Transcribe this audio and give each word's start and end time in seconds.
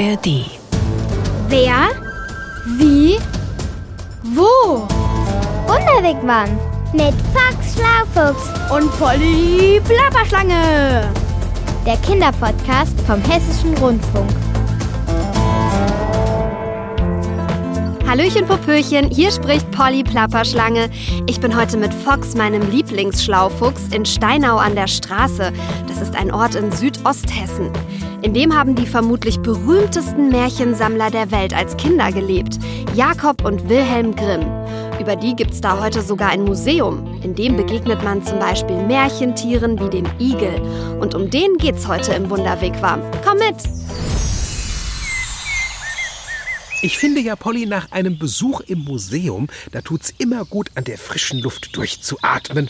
ARD. 0.00 0.44
Wer? 1.48 1.88
Wie? 2.76 3.18
Wo? 4.22 4.86
Wunderwegmann 5.66 6.56
mit 6.92 7.14
Fox 7.34 7.74
Schlaufuchs 7.74 8.48
Und 8.70 8.90
Polly 8.98 9.80
Plapperschlange. 9.84 11.10
der 11.84 11.96
Kinderpodcast 11.96 12.94
vom 13.06 13.20
Hessischen 13.22 13.76
Rundfunk. 13.78 14.30
Hallöchen 18.06 18.46
Popöchen, 18.46 19.10
hier 19.10 19.30
spricht 19.30 19.70
Polly 19.70 20.02
Plapperschlange. 20.02 20.88
Ich 21.26 21.40
bin 21.40 21.54
heute 21.54 21.76
mit 21.76 21.92
Fox, 21.92 22.34
meinem 22.34 22.62
Lieblingsschlaufuchs, 22.70 23.88
in 23.90 24.06
Steinau 24.06 24.56
an 24.56 24.74
der 24.74 24.86
Straße. 24.86 25.52
Das 25.88 26.00
ist 26.00 26.16
ein 26.16 26.32
Ort 26.32 26.54
in 26.54 26.72
Südosthessen. 26.72 27.70
In 28.20 28.34
dem 28.34 28.52
haben 28.52 28.74
die 28.74 28.86
vermutlich 28.86 29.38
berühmtesten 29.38 30.28
Märchensammler 30.28 31.08
der 31.08 31.30
Welt 31.30 31.54
als 31.54 31.76
Kinder 31.76 32.10
gelebt. 32.10 32.58
Jakob 32.96 33.44
und 33.44 33.68
Wilhelm 33.68 34.16
Grimm. 34.16 34.44
Über 35.00 35.14
die 35.14 35.36
gibt's 35.36 35.60
da 35.60 35.80
heute 35.80 36.02
sogar 36.02 36.30
ein 36.30 36.42
Museum. 36.42 37.20
In 37.22 37.36
dem 37.36 37.56
begegnet 37.56 38.02
man 38.02 38.24
zum 38.24 38.40
Beispiel 38.40 38.74
Märchentieren 38.74 39.78
wie 39.78 39.88
dem 39.88 40.06
Igel. 40.18 40.60
Und 41.00 41.14
um 41.14 41.30
den 41.30 41.58
geht's 41.58 41.86
heute 41.86 42.12
im 42.14 42.28
Wunderwegwarm. 42.28 43.02
Komm 43.24 43.38
mit! 43.38 43.56
Ich 46.82 46.98
finde 46.98 47.20
ja, 47.20 47.36
Polly, 47.36 47.66
nach 47.66 47.92
einem 47.92 48.18
Besuch 48.18 48.60
im 48.62 48.84
Museum, 48.84 49.48
da 49.72 49.80
tut's 49.80 50.12
immer 50.18 50.44
gut, 50.44 50.70
an 50.74 50.84
der 50.84 50.98
frischen 50.98 51.40
Luft 51.40 51.76
durchzuatmen. 51.76 52.68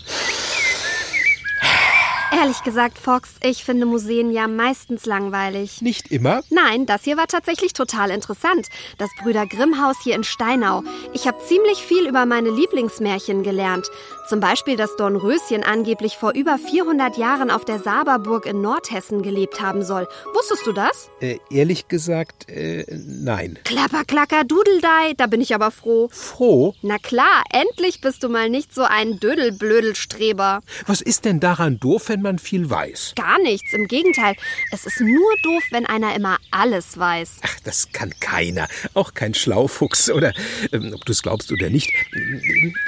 Ehrlich 2.30 2.62
gesagt, 2.62 2.98
Fox, 2.98 3.37
ich 3.42 3.64
finde 3.64 3.87
Museen 3.87 4.30
ja 4.30 4.48
meistens 4.48 5.06
langweilig. 5.06 5.80
Nicht 5.80 6.10
immer. 6.12 6.42
Nein, 6.51 6.84
das 6.84 7.04
hier 7.04 7.16
war 7.16 7.27
tatsächlich 7.27 7.73
total 7.73 8.10
interessant. 8.10 8.68
Das 8.98 9.09
Brüder 9.23 9.46
Grimm 9.46 9.82
Haus 9.82 9.96
hier 10.02 10.15
in 10.15 10.24
Steinau. 10.24 10.82
Ich 11.15 11.26
habe 11.26 11.38
ziemlich 11.46 11.79
viel 11.79 12.07
über 12.07 12.26
meine 12.26 12.51
Lieblingsmärchen 12.51 13.43
gelernt. 13.43 13.88
Zum 14.29 14.40
Beispiel, 14.40 14.76
dass 14.76 14.95
Dornröschen 14.96 15.65
angeblich 15.65 16.18
vor 16.18 16.34
über 16.34 16.59
400 16.59 17.16
Jahren 17.16 17.51
auf 17.51 17.65
der 17.65 17.79
Saberburg 17.79 18.45
in 18.45 18.60
Nordhessen 18.60 19.23
gelebt 19.23 19.62
haben 19.62 19.82
soll. 19.82 20.07
Wusstest 20.35 20.66
du 20.66 20.73
das? 20.73 21.09
Äh, 21.20 21.38
ehrlich 21.51 21.88
gesagt, 21.88 22.46
äh, 22.51 22.85
nein. 22.90 23.59
Klapper, 23.65 24.04
klacker, 24.04 24.45
dudeldei, 24.45 25.15
da 25.16 25.29
bin 25.29 25.40
ich 25.40 25.54
aber 25.54 25.70
froh. 25.70 26.10
Froh? 26.12 26.74
Na 26.82 26.98
klar, 26.98 27.43
endlich 27.51 28.02
bist 28.02 28.23
du 28.23 28.29
mal 28.29 28.51
nicht 28.51 28.74
so 28.74 28.82
ein 28.82 29.18
Dödelblödelstreber. 29.18 30.60
Was 30.87 31.01
ist 31.01 31.24
denn 31.24 31.40
daran 31.40 31.80
doof, 31.80 32.10
wenn 32.10 32.20
man 32.20 32.38
viel 32.38 32.68
weiß? 32.68 33.15
Gar 33.16 33.40
nichts, 33.40 33.73
im 33.73 33.88
Gegenteil. 33.88 34.35
Es 34.73 34.85
ist 34.85 35.01
nur 35.01 35.30
doof, 35.42 35.63
wenn 35.70 35.87
einer 35.87 36.15
immer 36.15 36.37
alles 36.51 36.98
weiß. 36.98 37.38
Ach, 37.45 37.60
das 37.65 37.92
kann 37.92 38.13
keiner. 38.20 38.68
Auch 38.92 39.15
kein 39.15 39.32
Schlaufuchs. 39.32 40.10
Oder, 40.10 40.35
ähm, 40.70 40.92
ob 40.95 41.07
du 41.07 41.13
es 41.13 41.23
glaubst 41.23 41.51
oder 41.51 41.70
nicht. 41.70 41.90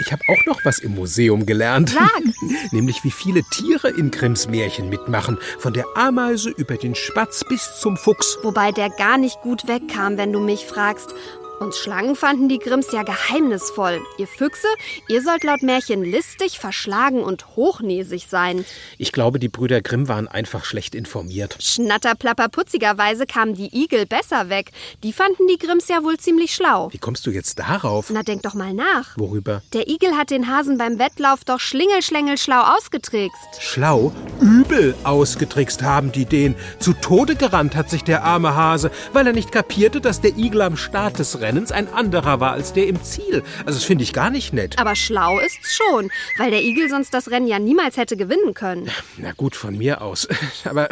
Ich 0.01 0.13
habe 0.13 0.23
auch 0.29 0.45
noch 0.45 0.63
was 0.67 0.81
im 0.81 0.95
Museum 0.95 1.30
gelernt. 1.47 1.91
Sag. 1.91 2.23
Nämlich, 2.73 3.05
wie 3.05 3.11
viele 3.11 3.43
Tiere 3.45 3.89
in 3.89 4.11
Grimms 4.11 4.49
Märchen 4.49 4.89
mitmachen. 4.89 5.39
Von 5.59 5.73
der 5.73 5.87
Ameise 5.95 6.51
über 6.51 6.77
den 6.77 6.95
Spatz 6.95 7.45
bis 7.45 7.81
zum 7.81 7.97
Fuchs. 7.97 8.39
Wobei 8.43 8.73
der 8.73 8.91
gar 8.91 9.19
nicht 9.19 9.41
gut 9.43 9.67
wegkam, 9.69 10.17
wenn 10.17 10.33
du 10.33 10.41
mich 10.41 10.67
fragst. 10.67 11.15
Uns 11.61 11.79
Schlangen 11.79 12.17
fanden 12.17 12.49
die 12.49 12.59
Grimms 12.59 12.91
ja 12.91 13.03
geheimnisvoll. 13.03 14.01
Ihr 14.17 14.27
Füchse, 14.27 14.67
ihr 15.09 15.21
sollt 15.21 15.45
laut 15.45 15.63
Märchen 15.63 16.03
listig, 16.03 16.59
verschlagen 16.59 17.23
und 17.23 17.55
hochnäsig 17.55 18.29
sein. 18.31 18.65
Ich 18.97 19.13
glaube, 19.13 19.39
die 19.39 19.51
Brüder 19.51 19.83
Grimm 19.83 20.09
waren 20.09 20.27
einfach 20.27 20.65
schlecht 20.65 20.95
informiert. 20.95 21.59
Schnatterplapper 21.61 22.49
putzigerweise 22.49 23.27
kamen 23.27 23.53
die 23.53 23.69
Igel 23.79 24.07
besser 24.07 24.49
weg. 24.49 24.71
Die 25.03 25.13
fanden 25.13 25.47
die 25.49 25.59
Grimms 25.59 25.89
ja 25.89 26.03
wohl 26.03 26.17
ziemlich 26.17 26.55
schlau. 26.55 26.89
Wie 26.93 26.99
kommst 26.99 27.27
du 27.27 27.31
jetzt 27.31 27.59
darauf? 27.59 28.09
Na, 28.09 28.23
denk 28.23 28.41
doch 28.41 28.55
mal 28.55 28.73
nach. 28.73 29.19
Worüber? 29.19 29.61
Der 29.75 29.87
Igel 29.87 30.17
hat 30.17 30.31
den 30.31 30.49
Hasen 30.49 30.79
beim 30.79 30.99
Wettlauf 30.99 31.45
doch 31.45 31.61
schlingelschlängel-schlau 31.61 32.75
ausgetrickst. 32.75 33.61
Schlau, 33.61 34.13
übel 34.41 34.95
ausgetrickst 35.05 35.83
haben 35.83 36.11
die 36.11 36.25
den. 36.25 36.55
Zu 36.79 36.95
Tode 36.95 37.37
gerannt 37.37 37.77
hat 37.77 37.91
sich 37.91 38.03
der 38.03 38.25
arme 38.25 38.57
Hase, 38.57 38.91
weil 39.13 39.27
er 39.27 39.35
nicht 39.35 39.53
kapierte, 39.53 40.01
dass 40.01 40.23
der 40.23 40.39
Igel 40.39 40.63
am 40.63 40.79
Start 40.79 41.19
des 41.19 41.43
Rennens 41.51 41.73
ein 41.73 41.93
anderer 41.93 42.39
war 42.39 42.53
als 42.53 42.75
der 42.75 42.87
im 42.87 43.03
Ziel. 43.03 43.43
Also 43.67 43.81
das 43.81 43.83
finde 43.83 44.05
ich 44.05 44.13
gar 44.13 44.31
nicht 44.31 44.53
nett. 44.53 44.79
Aber 44.79 44.95
schlau 44.95 45.41
ist's 45.41 45.75
schon, 45.75 46.09
weil 46.39 46.53
der 46.53 46.63
Igel 46.63 46.89
sonst 46.89 47.13
das 47.13 47.29
Rennen 47.33 47.49
ja 47.49 47.59
niemals 47.59 47.97
hätte 47.97 48.17
gewinnen 48.17 48.55
können. 48.55 48.89
Na 49.17 49.33
gut, 49.33 49.57
von 49.57 49.77
mir 49.77 50.01
aus. 50.01 50.29
Aber 50.65 50.89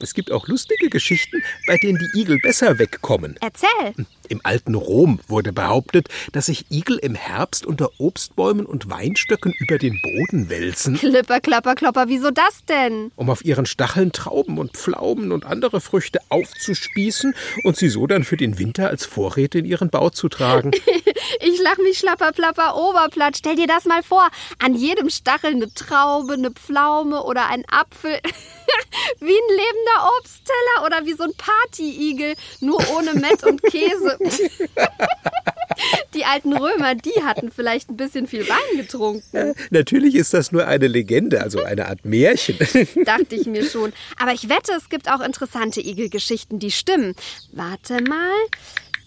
es 0.00 0.14
gibt 0.14 0.30
auch 0.32 0.46
lustige 0.48 0.88
Geschichten, 0.90 1.42
bei 1.66 1.76
denen 1.76 1.98
die 1.98 2.20
Igel 2.20 2.38
besser 2.42 2.78
wegkommen. 2.78 3.36
Erzähl. 3.40 4.06
Im 4.28 4.40
alten 4.44 4.74
Rom 4.74 5.20
wurde 5.26 5.52
behauptet, 5.52 6.08
dass 6.32 6.46
sich 6.46 6.66
Igel 6.70 6.98
im 6.98 7.14
Herbst 7.14 7.64
unter 7.64 7.90
Obstbäumen 7.98 8.66
und 8.66 8.90
Weinstöcken 8.90 9.54
über 9.58 9.78
den 9.78 9.98
Boden 10.02 10.50
wälzen, 10.50 10.96
Klipper, 10.96 11.40
klapper, 11.40 11.74
klopper, 11.74 12.08
wieso 12.08 12.30
das 12.30 12.64
denn? 12.68 13.10
um 13.16 13.30
auf 13.30 13.44
ihren 13.44 13.66
Stacheln 13.66 14.12
Trauben 14.12 14.58
und 14.58 14.76
Pflaumen 14.76 15.32
und 15.32 15.46
andere 15.46 15.80
Früchte 15.80 16.20
aufzuspießen 16.28 17.34
und 17.64 17.76
sie 17.76 17.88
so 17.88 18.06
dann 18.06 18.24
für 18.24 18.36
den 18.36 18.58
Winter 18.58 18.88
als 18.88 19.06
Vorräte 19.06 19.58
in 19.58 19.64
ihren 19.64 19.90
Bau 19.90 20.10
zu 20.10 20.28
tragen. 20.28 20.72
Ich 21.40 21.60
lach 21.62 21.76
mich 21.78 21.98
schlapper, 21.98 22.32
plapper, 22.32 22.76
Oberplatt. 22.76 23.36
Stell 23.36 23.56
dir 23.56 23.66
das 23.66 23.84
mal 23.84 24.02
vor. 24.02 24.28
An 24.58 24.74
jedem 24.74 25.10
Stachel 25.10 25.52
eine 25.52 25.72
Traube, 25.72 26.32
eine 26.34 26.50
Pflaume 26.50 27.22
oder 27.22 27.48
ein 27.48 27.64
Apfel. 27.68 28.18
wie 29.20 29.36
ein 29.36 29.56
lebender 29.88 30.10
Obstteller 30.18 30.86
oder 30.86 31.06
wie 31.06 31.14
so 31.14 31.24
ein 31.24 31.32
Partyigel, 31.36 32.34
nur 32.60 32.82
ohne 32.90 33.14
Mett 33.14 33.44
und 33.44 33.62
Käse. 33.62 34.18
Die 36.14 36.24
alten 36.24 36.56
Römer, 36.56 36.94
die 36.94 37.22
hatten 37.22 37.52
vielleicht 37.52 37.90
ein 37.90 37.96
bisschen 37.96 38.26
viel 38.26 38.48
Wein 38.48 38.76
getrunken. 38.76 39.54
Natürlich 39.70 40.14
ist 40.14 40.34
das 40.34 40.50
nur 40.50 40.66
eine 40.66 40.88
Legende, 40.88 41.40
also 41.40 41.62
eine 41.62 41.86
Art 41.86 42.04
Märchen. 42.04 42.58
Dachte 43.04 43.36
ich 43.36 43.46
mir 43.46 43.64
schon. 43.64 43.92
Aber 44.18 44.32
ich 44.32 44.48
wette, 44.48 44.72
es 44.72 44.88
gibt 44.88 45.10
auch 45.10 45.20
interessante 45.20 45.80
Igelgeschichten, 45.80 46.58
die 46.58 46.70
stimmen. 46.70 47.14
Warte 47.52 48.02
mal. 48.02 48.34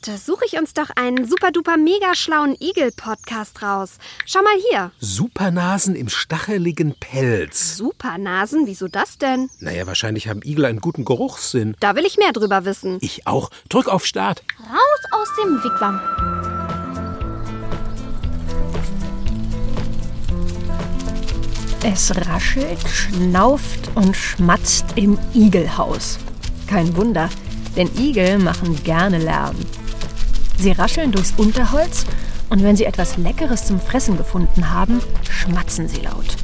Da 0.03 0.17
suche 0.17 0.45
ich 0.47 0.57
uns 0.57 0.73
doch 0.73 0.89
einen 0.95 1.28
super 1.29 1.51
duper 1.51 1.78
mega 1.78 2.16
schlauen 2.16 2.56
Igel-Podcast 2.59 3.62
raus. 3.62 4.00
Schau 4.25 4.41
mal 4.41 4.56
hier. 4.72 4.91
Supernasen 5.00 5.95
im 5.95 6.09
stacheligen 6.09 6.95
Pelz. 6.95 7.78
Supernasen, 7.78 8.66
wieso 8.66 8.88
das 8.88 9.19
denn? 9.19 9.51
Naja, 9.59 9.85
wahrscheinlich 9.85 10.28
haben 10.28 10.41
Igel 10.44 10.66
einen 10.66 10.81
guten 10.81 11.06
Geruchssinn. 11.06 11.75
Da 11.81 11.95
will 11.95 12.03
ich 12.07 12.17
mehr 12.17 12.31
drüber 12.31 12.66
wissen. 12.66 12.97
Ich 13.01 13.28
auch. 13.28 13.51
Drück 13.69 13.88
auf 13.88 14.07
Start. 14.07 14.44
Raus 14.59 15.22
aus 15.22 15.28
dem 15.44 15.63
Wigwam. 15.63 16.01
Es 21.83 22.12
raschelt, 22.28 22.88
schnauft 22.89 23.91
und 23.94 24.18
schmatzt 24.18 24.85
im 24.95 25.19
Igelhaus. 25.35 26.18
Kein 26.66 26.95
Wunder, 26.95 27.29
denn 27.75 27.91
Igel 28.00 28.39
machen 28.39 28.83
gerne 28.83 29.19
Lärm. 29.19 29.57
Sie 30.61 30.73
rascheln 30.73 31.11
durchs 31.11 31.33
Unterholz 31.38 32.05
und 32.51 32.61
wenn 32.61 32.75
sie 32.75 32.85
etwas 32.85 33.17
Leckeres 33.17 33.66
zum 33.66 33.79
Fressen 33.79 34.16
gefunden 34.16 34.69
haben, 34.69 35.01
schmatzen 35.27 35.88
sie 35.88 36.01
laut. 36.01 36.35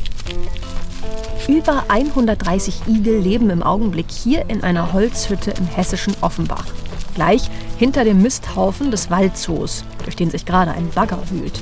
Über 1.48 1.86
130 1.88 2.88
Igel 2.88 3.20
leben 3.20 3.52
im 3.52 3.62
Augenblick 3.62 4.08
hier 4.10 4.50
in 4.50 4.64
einer 4.64 4.92
Holzhütte 4.92 5.52
im 5.52 5.68
hessischen 5.68 6.16
Offenbach. 6.22 6.66
Gleich 7.14 7.52
hinter 7.78 8.06
dem 8.06 8.24
Misthaufen 8.24 8.90
des 8.90 9.12
Waldzoos, 9.12 9.86
durch 10.04 10.16
den 10.16 10.32
sich 10.32 10.48
gerade 10.48 10.72
ein 10.72 10.90
Bagger 10.90 11.22
wühlt. 11.30 11.62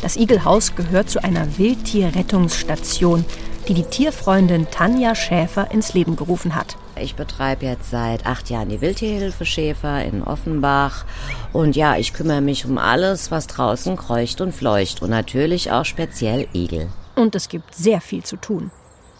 Das 0.00 0.16
Igelhaus 0.16 0.76
gehört 0.76 1.10
zu 1.10 1.24
einer 1.24 1.58
Wildtierrettungsstation, 1.58 3.24
die 3.66 3.74
die 3.74 3.82
Tierfreundin 3.82 4.68
Tanja 4.70 5.16
Schäfer 5.16 5.72
ins 5.72 5.92
Leben 5.92 6.14
gerufen 6.14 6.54
hat. 6.54 6.76
Ich 7.00 7.14
betreibe 7.14 7.64
jetzt 7.64 7.90
seit 7.90 8.26
acht 8.26 8.50
Jahren 8.50 8.68
die 8.68 8.80
Wildtierhilfe 8.80 9.46
Schäfer 9.46 10.04
in 10.04 10.22
Offenbach. 10.22 11.06
Und 11.52 11.74
ja, 11.74 11.96
ich 11.96 12.12
kümmere 12.12 12.42
mich 12.42 12.66
um 12.66 12.76
alles, 12.76 13.30
was 13.30 13.46
draußen 13.46 13.96
kreucht 13.96 14.40
und 14.40 14.52
fleucht. 14.52 15.00
Und 15.00 15.10
natürlich 15.10 15.72
auch 15.72 15.84
speziell 15.84 16.46
Igel. 16.52 16.88
Und 17.16 17.34
es 17.34 17.48
gibt 17.48 17.74
sehr 17.74 18.00
viel 18.00 18.22
zu 18.22 18.36
tun. 18.36 18.70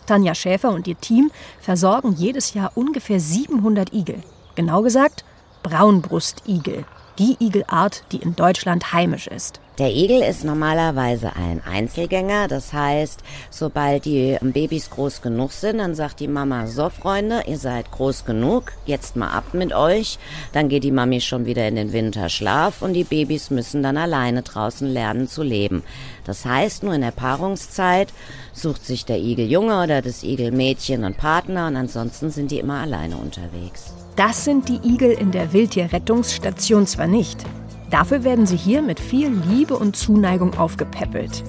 Tanja 0.06 0.35
Schäfer 0.35 0.71
und 0.71 0.87
ihr 0.88 1.00
Team 1.00 1.31
versorgen 1.61 2.12
jedes 2.12 2.53
Jahr 2.53 2.73
ungefähr 2.75 3.21
700 3.21 3.93
Igel. 3.93 4.23
Genau 4.56 4.83
gesagt, 4.83 5.25
Braunbrustigel. 5.62 6.85
Die 7.21 7.37
Igelart, 7.39 8.05
die 8.13 8.17
in 8.17 8.35
Deutschland 8.35 8.95
heimisch 8.95 9.27
ist. 9.27 9.61
Der 9.79 9.95
Igel 9.95 10.23
ist 10.23 10.43
normalerweise 10.43 11.37
ein 11.37 11.63
Einzelgänger. 11.63 12.49
Das 12.49 12.73
heißt, 12.73 13.21
sobald 13.51 14.07
die 14.07 14.39
Babys 14.41 14.89
groß 14.89 15.21
genug 15.21 15.53
sind, 15.53 15.81
dann 15.81 15.95
sagt 15.95 16.21
die 16.21 16.29
Mama, 16.29 16.67
so 16.67 16.89
Freunde, 16.89 17.43
ihr 17.47 17.59
seid 17.59 17.91
groß 17.91 18.25
genug, 18.25 18.73
jetzt 18.87 19.17
mal 19.17 19.29
ab 19.33 19.53
mit 19.53 19.75
euch. 19.75 20.19
Dann 20.55 20.71
geht 20.71 20.83
die 20.83 20.93
Mami 20.93 21.21
schon 21.21 21.45
wieder 21.45 21.69
in 21.69 21.77
den 21.77 21.93
Winterschlaf 21.93 22.81
und 22.81 22.95
die 22.95 23.05
Babys 23.05 23.51
müssen 23.51 23.83
dann 23.83 23.99
alleine 23.99 24.41
draußen 24.41 24.89
lernen 24.89 25.29
zu 25.29 25.43
leben. 25.43 25.83
Das 26.25 26.47
heißt, 26.47 26.85
nur 26.85 26.95
in 26.95 27.03
der 27.03 27.11
Paarungszeit 27.11 28.15
sucht 28.55 28.87
sich 28.87 29.05
der 29.05 29.19
Igeljunge 29.19 29.83
oder 29.83 30.01
das 30.01 30.23
Igelmädchen 30.23 31.05
einen 31.05 31.15
Partner 31.15 31.67
und 31.67 31.77
ansonsten 31.77 32.31
sind 32.31 32.51
die 32.51 32.61
immer 32.61 32.81
alleine 32.81 33.19
unterwegs. 33.19 33.93
Das 34.21 34.45
sind 34.45 34.69
die 34.69 34.87
Igel 34.87 35.13
in 35.13 35.31
der 35.31 35.55
Wildtierrettungsstation 35.55 36.87
zwar 36.87 37.07
nicht. 37.07 37.43
Dafür 37.89 38.23
werden 38.23 38.45
sie 38.45 38.59
hier 38.59 38.83
mit 38.83 39.01
viel 39.01 39.31
Liebe 39.31 39.79
und 39.79 39.97
Zuneigung 39.97 40.59
aufgepäppelt. 40.59 41.43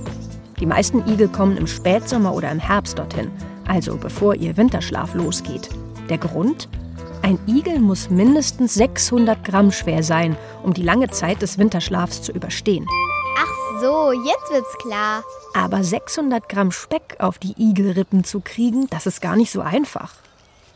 Die 0.62 0.66
meisten 0.66 1.06
Igel 1.06 1.28
kommen 1.28 1.58
im 1.58 1.68
Spätsommer 1.68 2.34
oder 2.34 2.50
im 2.50 2.60
Herbst 2.60 2.98
dorthin, 2.98 3.30
also 3.68 3.98
bevor 3.98 4.36
ihr 4.36 4.56
Winterschlaf 4.56 5.16
losgeht. 5.16 5.68
Der 6.08 6.18
Grund? 6.18 6.70
Ein 7.24 7.40
Igel 7.46 7.82
muss 7.82 8.10
mindestens 8.10 8.76
600 8.76 9.44
Gramm 9.44 9.74
schwer 9.74 10.02
sein, 10.02 10.38
um 10.64 10.74
die 10.74 10.84
lange 10.84 11.10
Zeit 11.10 11.42
des 11.42 11.58
Winterschlafs 11.58 12.22
zu 12.22 12.32
überstehen. 12.32 12.88
Ach 13.38 13.82
so, 13.82 14.14
jetzt 14.14 14.50
wird's 14.50 14.78
klar. 14.78 15.26
Aber 15.56 15.84
600 15.84 16.48
Gramm 16.48 16.72
Speck 16.72 17.18
auf 17.20 17.38
die 17.38 17.54
Igelrippen 17.58 18.24
zu 18.24 18.40
kriegen, 18.40 18.88
das 18.90 19.08
ist 19.08 19.20
gar 19.20 19.36
nicht 19.36 19.52
so 19.52 19.60
einfach. 19.60 20.14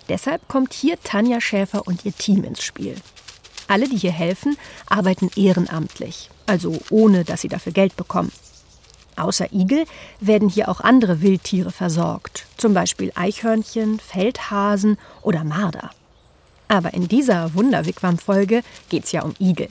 Deshalb 0.09 0.47
kommt 0.47 0.73
hier 0.73 0.97
Tanja 1.03 1.41
Schäfer 1.41 1.87
und 1.87 2.05
ihr 2.05 2.13
Team 2.13 2.43
ins 2.43 2.63
Spiel. 2.63 2.95
Alle, 3.67 3.89
die 3.89 3.97
hier 3.97 4.11
helfen, 4.11 4.57
arbeiten 4.87 5.31
ehrenamtlich, 5.35 6.29
also 6.45 6.77
ohne 6.89 7.23
dass 7.23 7.41
sie 7.41 7.47
dafür 7.47 7.71
Geld 7.71 7.95
bekommen. 7.95 8.31
Außer 9.15 9.51
Igel 9.53 9.85
werden 10.19 10.49
hier 10.49 10.69
auch 10.69 10.81
andere 10.81 11.21
Wildtiere 11.21 11.71
versorgt, 11.71 12.45
zum 12.57 12.73
Beispiel 12.73 13.11
Eichhörnchen, 13.15 13.99
Feldhasen 13.99 14.97
oder 15.21 15.43
Marder. 15.43 15.91
Aber 16.67 16.93
in 16.93 17.07
dieser 17.07 17.53
Wunderwigwam-Folge 17.53 18.61
geht's 18.89 19.11
ja 19.11 19.23
um 19.23 19.33
Igel. 19.39 19.69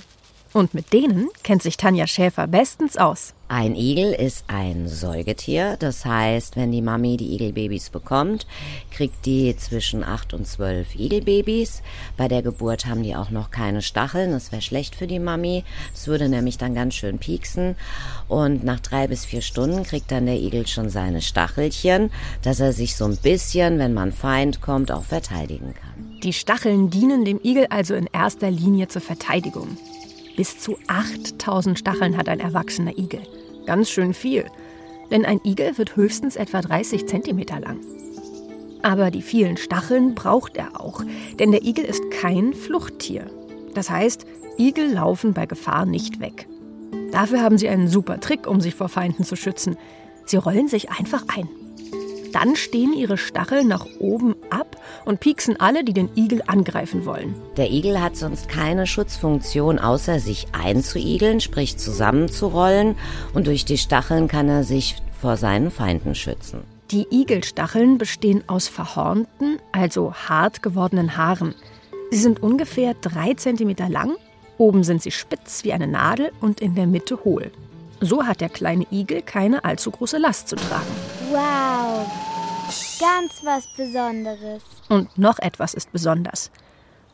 Und 0.55 0.73
mit 0.73 0.93
denen 0.93 1.31
kennt 1.43 1.65
sich 1.65 1.77
Tanja 1.77 2.07
Schäfer 2.07 2.47
bestens 2.47 2.97
aus. 2.97 3.35
Ein 3.49 3.75
Igel 3.75 4.13
ist 4.13 4.45
ein 4.47 4.87
Säugetier. 4.87 5.77
Das 5.81 6.05
heißt, 6.05 6.55
wenn 6.55 6.71
die 6.71 6.81
Mami 6.81 7.17
die 7.17 7.35
Igelbabys 7.35 7.91
bekommt, 7.91 8.47
kriegt 8.93 9.27
die 9.27 9.57
zwischen 9.57 10.05
acht 10.05 10.33
und 10.33 10.47
zwölf 10.47 10.95
Igelbabys. 10.95 11.83
Bei 12.17 12.29
der 12.29 12.43
Geburt 12.43 12.87
haben 12.87 13.03
die 13.03 13.17
auch 13.17 13.31
noch 13.31 13.51
keine 13.51 13.83
Stacheln. 13.83 14.31
Das 14.31 14.53
wäre 14.53 14.63
schlecht 14.63 14.95
für 14.95 15.09
die 15.09 15.19
Mami. 15.19 15.65
Es 15.93 16.07
würde 16.07 16.29
nämlich 16.29 16.57
dann 16.57 16.77
ganz 16.77 16.95
schön 16.95 17.19
pieksen. 17.19 17.75
Und 18.29 18.63
nach 18.63 18.79
drei 18.79 19.09
bis 19.09 19.25
vier 19.25 19.43
Stunden 19.43 19.83
kriegt 19.83 20.13
dann 20.13 20.27
der 20.27 20.39
Igel 20.39 20.69
schon 20.69 20.89
seine 20.89 21.21
Stachelchen, 21.21 22.13
dass 22.43 22.61
er 22.61 22.73
sich 22.73 22.95
so 22.95 23.07
ein 23.07 23.17
bisschen, 23.17 23.81
wenn 23.81 23.93
man 23.93 24.13
Feind 24.13 24.61
kommt, 24.61 24.93
auch 24.93 25.05
verteidigen 25.05 25.75
kann. 25.75 26.21
Die 26.23 26.33
Stacheln 26.33 26.91
dienen 26.91 27.25
dem 27.25 27.41
Igel 27.43 27.67
also 27.71 27.95
in 27.95 28.09
erster 28.13 28.53
Linie 28.53 28.87
zur 28.87 29.03
Verteidigung. 29.03 29.77
Bis 30.37 30.59
zu 30.59 30.77
8000 30.89 31.79
Stacheln 31.79 32.17
hat 32.17 32.29
ein 32.29 32.41
erwachsener 32.41 32.99
Igel. 32.99 33.23
Ganz 33.67 33.91
schön 33.91 34.15
viel. 34.15 34.47
Denn 35.11 35.25
ein 35.25 35.41
Igel 35.45 35.79
wird 35.79 35.97
höchstens 35.97 36.37
etwa 36.37 36.61
30 36.61 37.07
Zentimeter 37.07 37.61
lang. 37.61 37.81
Aber 38.83 39.11
die 39.11 39.23
vielen 39.23 39.57
Stacheln 39.57 40.15
braucht 40.15 40.57
er 40.57 40.81
auch, 40.81 41.03
denn 41.39 41.53
der 41.53 41.63
Igel 41.63 41.85
ist 41.85 42.11
kein 42.11 42.53
Fluchttier. 42.53 43.31
Das 43.75 43.89
heißt, 43.89 44.27
Igel 44.59 44.93
laufen 44.93 45.33
bei 45.33 45.47
Gefahr 45.47 45.87
nicht 45.87 46.21
weg. 46.21 46.47
Dafür 47.13 47.41
haben 47.41 47.59
sie 47.59 47.69
einen 47.69 47.89
super 47.89 48.21
Trick, 48.21 48.47
um 48.47 48.61
sich 48.61 48.75
vor 48.75 48.89
Feinden 48.89 49.25
zu 49.25 49.37
schützen. 49.37 49.77
Sie 50.27 50.37
rollen 50.37 50.69
sich 50.69 50.91
einfach 50.91 51.25
ein. 51.29 51.49
Dann 52.35 52.57
stehen 52.57 52.93
ihre 52.93 53.17
Stacheln 53.17 53.69
nach 53.69 53.87
oben 54.01 54.35
ab 54.51 54.77
und 55.05 55.21
pieksen 55.21 55.61
alle, 55.61 55.85
die 55.85 55.93
den 55.93 56.11
Igel 56.17 56.43
angreifen 56.45 57.07
wollen. 57.07 57.37
Der 57.57 57.71
Igel 57.71 58.03
hat 58.03 58.17
sonst 58.17 58.49
keine 58.49 58.89
Schutzfunktion, 58.89 59.79
außer 59.79 60.19
sich 60.19 60.49
einzuigeln, 60.51 61.41
sprich 61.41 61.77
zusammenzurollen. 61.77 62.97
Und 63.35 63.47
durch 63.47 63.65
die 63.65 63.79
Stacheln 63.79 64.27
kann 64.27 64.49
er 64.49 64.65
sich 64.65 64.97
vor 65.21 65.37
seinen 65.37 65.71
Feinden 65.71 66.17
schützen. 66.17 66.63
Die 66.91 67.07
Igelstacheln 67.09 67.99
bestehen 67.99 68.43
aus 68.49 68.67
verhornten, 68.67 69.61
also 69.71 70.13
hart 70.13 70.61
gewordenen 70.61 71.17
Haaren. 71.17 71.55
Sie 72.11 72.19
sind 72.19 72.43
ungefähr 72.43 72.95
drei 72.95 73.35
Zentimeter 73.35 73.89
lang, 73.89 74.17
oben 74.59 74.83
sind 74.83 75.03
sie 75.03 75.13
spitz 75.13 75.63
wie 75.63 75.73
eine 75.73 75.87
Nadel 75.87 76.33
und 76.41 76.61
in 76.61 76.75
der 76.75 76.89
Mitte 76.89 77.23
hohl. 77.25 77.53
So 78.01 78.25
hat 78.25 78.41
der 78.41 78.49
kleine 78.49 78.87
Igel 78.91 79.23
keine 79.23 79.65
allzu 79.65 79.93
große 79.93 80.19
Last 80.19 80.49
zu 80.49 80.57
tragen. 80.57 81.14
Wow, 81.31 82.07
ganz 83.01 83.45
was 83.45 83.67
Besonderes. 83.77 84.63
Und 84.89 85.17
noch 85.17 85.39
etwas 85.39 85.75
ist 85.75 85.93
besonders. 85.93 86.51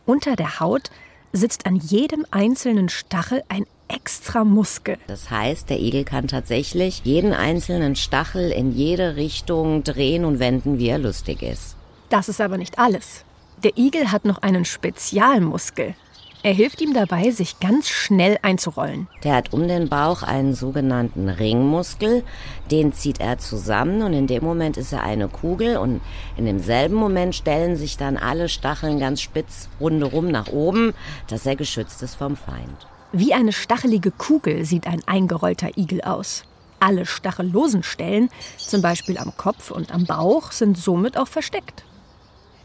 Unter 0.07 0.37
der 0.37 0.61
Haut 0.61 0.91
sitzt 1.33 1.67
an 1.67 1.77
jedem 1.77 2.27
einzelnen 2.31 2.89
Stachel 2.89 3.43
ein 3.49 3.67
extra 3.89 4.45
Muskel. 4.45 4.99
Das 5.07 5.31
heißt, 5.31 5.71
der 5.71 5.81
Igel 5.81 6.05
kann 6.05 6.29
tatsächlich 6.29 7.03
jeden 7.05 7.33
einzelnen 7.33 7.97
Stachel 7.97 8.51
in 8.51 8.73
jede 8.73 9.17
Richtung 9.17 9.85
drehen 9.85 10.25
und 10.25 10.39
wenden, 10.39 10.79
wie 10.79 10.89
er 10.89 10.99
lustig 10.99 11.43
ist. 11.43 11.77
Das 12.09 12.29
ist 12.29 12.41
aber 12.41 12.59
nicht 12.59 12.79
alles. 12.79 13.25
Der 13.62 13.77
Igel 13.77 14.11
hat 14.11 14.25
noch 14.25 14.39
einen 14.39 14.65
Spezialmuskel. 14.65 15.95
Er 16.42 16.54
hilft 16.54 16.81
ihm 16.81 16.94
dabei, 16.94 17.31
sich 17.32 17.60
ganz 17.60 17.90
schnell 17.90 18.38
einzurollen. 18.40 19.08
Der 19.25 19.34
hat 19.34 19.52
um 19.52 19.69
den 19.69 19.90
Bauch 19.90 20.22
einen 20.22 20.54
sogenannten 20.54 21.28
Ringmuskel. 21.28 22.25
Den 22.70 22.94
zieht 22.94 23.20
er 23.20 23.37
zusammen 23.37 24.02
und 24.02 24.14
in 24.14 24.26
dem 24.26 24.42
Moment 24.42 24.78
ist 24.78 24.94
er 24.94 25.02
eine 25.02 25.28
Kugel 25.28 25.76
und 25.76 26.00
in 26.38 26.46
demselben 26.46 26.94
Moment 26.94 27.34
stellen 27.34 27.76
sich 27.76 27.98
dann 27.98 28.16
alle 28.16 28.48
Stacheln 28.48 28.98
ganz 28.98 29.20
spitz 29.20 29.69
rundherum 29.78 30.31
nach 30.31 30.48
oben, 30.48 30.94
dass 31.28 31.44
er 31.44 31.56
geschützt 31.56 32.02
ist 32.02 32.14
vom 32.14 32.37
Feind. 32.37 32.87
Wie 33.12 33.34
eine 33.34 33.52
stachelige 33.52 34.10
Kugel 34.10 34.64
sieht 34.64 34.87
ein 34.87 35.02
eingerollter 35.06 35.76
Igel 35.76 36.00
aus. 36.00 36.44
Alle 36.78 37.04
stachellosen 37.04 37.82
Stellen, 37.82 38.31
zum 38.56 38.81
Beispiel 38.81 39.19
am 39.19 39.37
Kopf 39.37 39.70
und 39.70 39.92
am 39.92 40.06
Bauch, 40.06 40.52
sind 40.52 40.78
somit 40.78 41.19
auch 41.19 41.28
versteckt. 41.28 41.84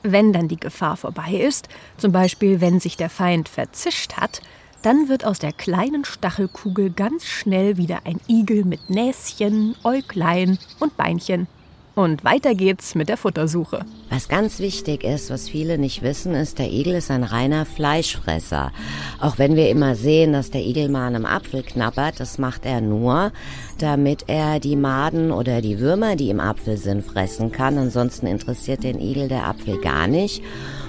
Wenn 0.08 0.34
dann 0.34 0.48
die 0.48 0.60
Gefahr 0.60 0.98
vorbei 0.98 1.32
ist, 1.32 1.68
zum 1.98 2.12
Beispiel 2.12 2.62
wenn 2.62 2.80
sich 2.80 2.96
der 2.96 3.10
Feind 3.10 3.50
verzischt 3.50 4.18
hat, 4.18 4.40
dann 4.84 5.10
wird 5.10 5.26
aus 5.26 5.40
der 5.40 5.52
kleinen 5.52 6.06
Stachelkugel 6.06 6.92
ganz 6.92 7.26
schnell 7.26 7.78
wieder 7.78 8.02
ein 8.06 8.22
Igel 8.28 8.66
mit 8.66 8.92
Näschen, 8.92 9.76
Äuglein 9.84 10.60
und 10.80 10.96
Beinchen. 10.96 11.48
Und 11.96 12.26
weiter 12.26 12.56
geht's 12.56 12.94
mit 12.94 13.08
der 13.08 13.16
Futtersuche. 13.16 13.86
Was 14.10 14.28
ganz 14.28 14.60
wichtig 14.60 15.06
ist, 15.06 15.30
was 15.30 15.48
viele 15.48 15.78
nicht 15.78 16.02
wissen, 16.02 16.36
ist, 16.36 16.60
der 16.60 16.70
Igel 16.70 16.94
ist 16.96 17.10
ein 17.10 17.24
reiner 17.24 17.66
Fleischfresser. 17.66 18.74
Auch 19.22 19.38
wenn 19.38 19.56
wir 19.56 19.70
immer 19.70 19.96
sehen, 19.96 20.34
dass 20.34 20.52
der 20.52 20.66
Igel 20.66 20.90
mal 20.90 21.08
an 21.08 21.16
einem 21.16 21.26
Apfel 21.26 21.64
knabbert, 21.64 22.20
das 22.20 22.38
macht 22.38 22.66
er 22.66 22.82
nur, 22.82 23.32
damit 23.78 24.26
er 24.28 24.60
die 24.60 24.76
Maden 24.76 25.32
oder 25.32 25.62
die 25.62 25.80
Würmer, 25.80 26.18
die 26.18 26.30
im 26.30 26.42
Apfel 26.42 26.76
sind, 26.76 27.02
fressen 27.02 27.54
kann. 27.54 27.78
Ansonsten 27.78 28.28
interessiert 28.28 28.84
den 28.84 29.00
Igel 29.00 29.30
der 29.30 29.48
Apfel 29.48 29.80
gar 29.80 30.08
nicht. 30.08 30.44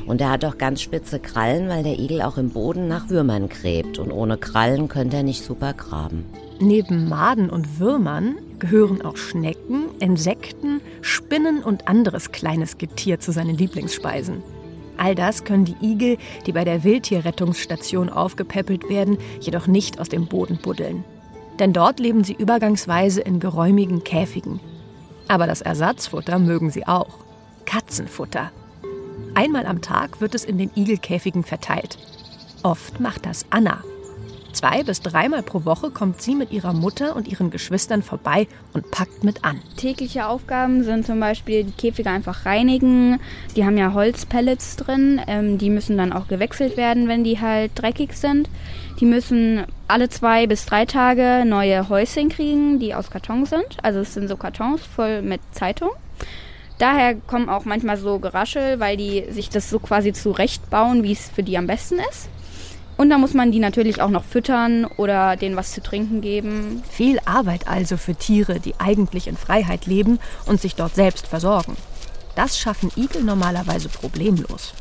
Und 0.06 0.20
er 0.20 0.30
hat 0.30 0.44
auch 0.44 0.58
ganz 0.58 0.82
spitze 0.82 1.20
Krallen, 1.20 1.68
weil 1.68 1.84
der 1.84 2.00
Igel 2.00 2.20
auch 2.20 2.36
im 2.36 2.50
Boden 2.50 2.88
nach 2.88 3.10
Würmern 3.10 3.48
gräbt. 3.48 4.00
Und 4.00 4.10
ohne 4.10 4.38
Krallen 4.38 4.88
könnte 4.88 5.18
er 5.18 5.22
nicht 5.22 5.44
super 5.44 5.72
graben. 5.72 6.24
Neben 6.58 7.08
Maden 7.08 7.48
und 7.48 7.78
Würmern 7.78 8.36
gehören 8.58 9.02
auch 9.02 9.16
Schnecken, 9.16 9.86
Insekten, 10.00 10.80
Spinnen 11.02 11.62
und 11.62 11.88
anderes 11.88 12.32
kleines 12.32 12.78
Getier 12.78 13.20
zu 13.20 13.32
seinen 13.32 13.56
Lieblingsspeisen. 13.56 14.42
All 14.96 15.14
das 15.14 15.44
können 15.44 15.64
die 15.64 15.76
Igel, 15.82 16.16
die 16.46 16.52
bei 16.52 16.64
der 16.64 16.84
Wildtierrettungsstation 16.84 18.08
aufgepäppelt 18.08 18.88
werden, 18.88 19.18
jedoch 19.40 19.66
nicht 19.66 20.00
aus 20.00 20.08
dem 20.08 20.26
Boden 20.26 20.58
buddeln. 20.62 21.04
Denn 21.58 21.72
dort 21.72 22.00
leben 22.00 22.24
sie 22.24 22.34
übergangsweise 22.34 23.20
in 23.20 23.40
geräumigen 23.40 24.04
Käfigen. 24.04 24.60
Aber 25.28 25.46
das 25.46 25.60
Ersatzfutter 25.60 26.38
mögen 26.38 26.70
sie 26.70 26.86
auch. 26.86 27.18
Katzenfutter. 27.64 28.52
Einmal 29.34 29.66
am 29.66 29.82
Tag 29.82 30.20
wird 30.20 30.34
es 30.34 30.44
in 30.44 30.56
den 30.56 30.70
Igelkäfigen 30.74 31.44
verteilt. 31.44 31.98
Oft 32.62 33.00
macht 33.00 33.26
das 33.26 33.44
Anna, 33.50 33.82
Zwei 34.56 34.82
bis 34.82 35.02
dreimal 35.02 35.42
pro 35.42 35.66
Woche 35.66 35.90
kommt 35.90 36.22
sie 36.22 36.34
mit 36.34 36.50
ihrer 36.50 36.72
Mutter 36.72 37.14
und 37.14 37.28
ihren 37.28 37.50
Geschwistern 37.50 38.02
vorbei 38.02 38.48
und 38.72 38.90
packt 38.90 39.22
mit 39.22 39.44
an. 39.44 39.60
Tägliche 39.76 40.28
Aufgaben 40.28 40.82
sind 40.82 41.04
zum 41.04 41.20
Beispiel 41.20 41.64
die 41.64 41.72
Käfige 41.72 42.08
einfach 42.08 42.46
reinigen. 42.46 43.20
Die 43.54 43.66
haben 43.66 43.76
ja 43.76 43.92
Holzpellets 43.92 44.76
drin. 44.76 45.20
Ähm, 45.26 45.58
die 45.58 45.68
müssen 45.68 45.98
dann 45.98 46.10
auch 46.10 46.26
gewechselt 46.26 46.78
werden, 46.78 47.06
wenn 47.06 47.22
die 47.22 47.38
halt 47.38 47.72
dreckig 47.74 48.14
sind. 48.14 48.48
Die 48.98 49.04
müssen 49.04 49.64
alle 49.88 50.08
zwei 50.08 50.46
bis 50.46 50.64
drei 50.64 50.86
Tage 50.86 51.44
neue 51.44 51.90
Häuschen 51.90 52.30
kriegen, 52.30 52.78
die 52.78 52.94
aus 52.94 53.10
Karton 53.10 53.44
sind. 53.44 53.76
Also 53.82 54.00
es 54.00 54.14
sind 54.14 54.26
so 54.26 54.38
Kartons 54.38 54.80
voll 54.80 55.20
mit 55.20 55.42
Zeitung. 55.52 55.90
Daher 56.78 57.14
kommen 57.14 57.50
auch 57.50 57.66
manchmal 57.66 57.98
so 57.98 58.18
Geraschel, 58.20 58.80
weil 58.80 58.96
die 58.96 59.26
sich 59.28 59.50
das 59.50 59.68
so 59.68 59.78
quasi 59.80 60.14
zurechtbauen, 60.14 61.02
wie 61.02 61.12
es 61.12 61.28
für 61.28 61.42
die 61.42 61.58
am 61.58 61.66
besten 61.66 61.98
ist. 62.10 62.30
Und 62.96 63.10
da 63.10 63.18
muss 63.18 63.34
man 63.34 63.52
die 63.52 63.58
natürlich 63.58 64.00
auch 64.00 64.10
noch 64.10 64.24
füttern 64.24 64.86
oder 64.96 65.36
denen 65.36 65.56
was 65.56 65.72
zu 65.72 65.82
trinken 65.82 66.20
geben. 66.22 66.82
Viel 66.88 67.18
Arbeit 67.24 67.68
also 67.68 67.96
für 67.96 68.14
Tiere, 68.14 68.58
die 68.58 68.74
eigentlich 68.78 69.28
in 69.28 69.36
Freiheit 69.36 69.86
leben 69.86 70.18
und 70.46 70.60
sich 70.60 70.74
dort 70.74 70.94
selbst 70.94 71.26
versorgen. 71.26 71.76
Das 72.34 72.58
schaffen 72.58 72.90
Igel 72.96 73.22
normalerweise 73.22 73.88
problemlos. 73.88 74.72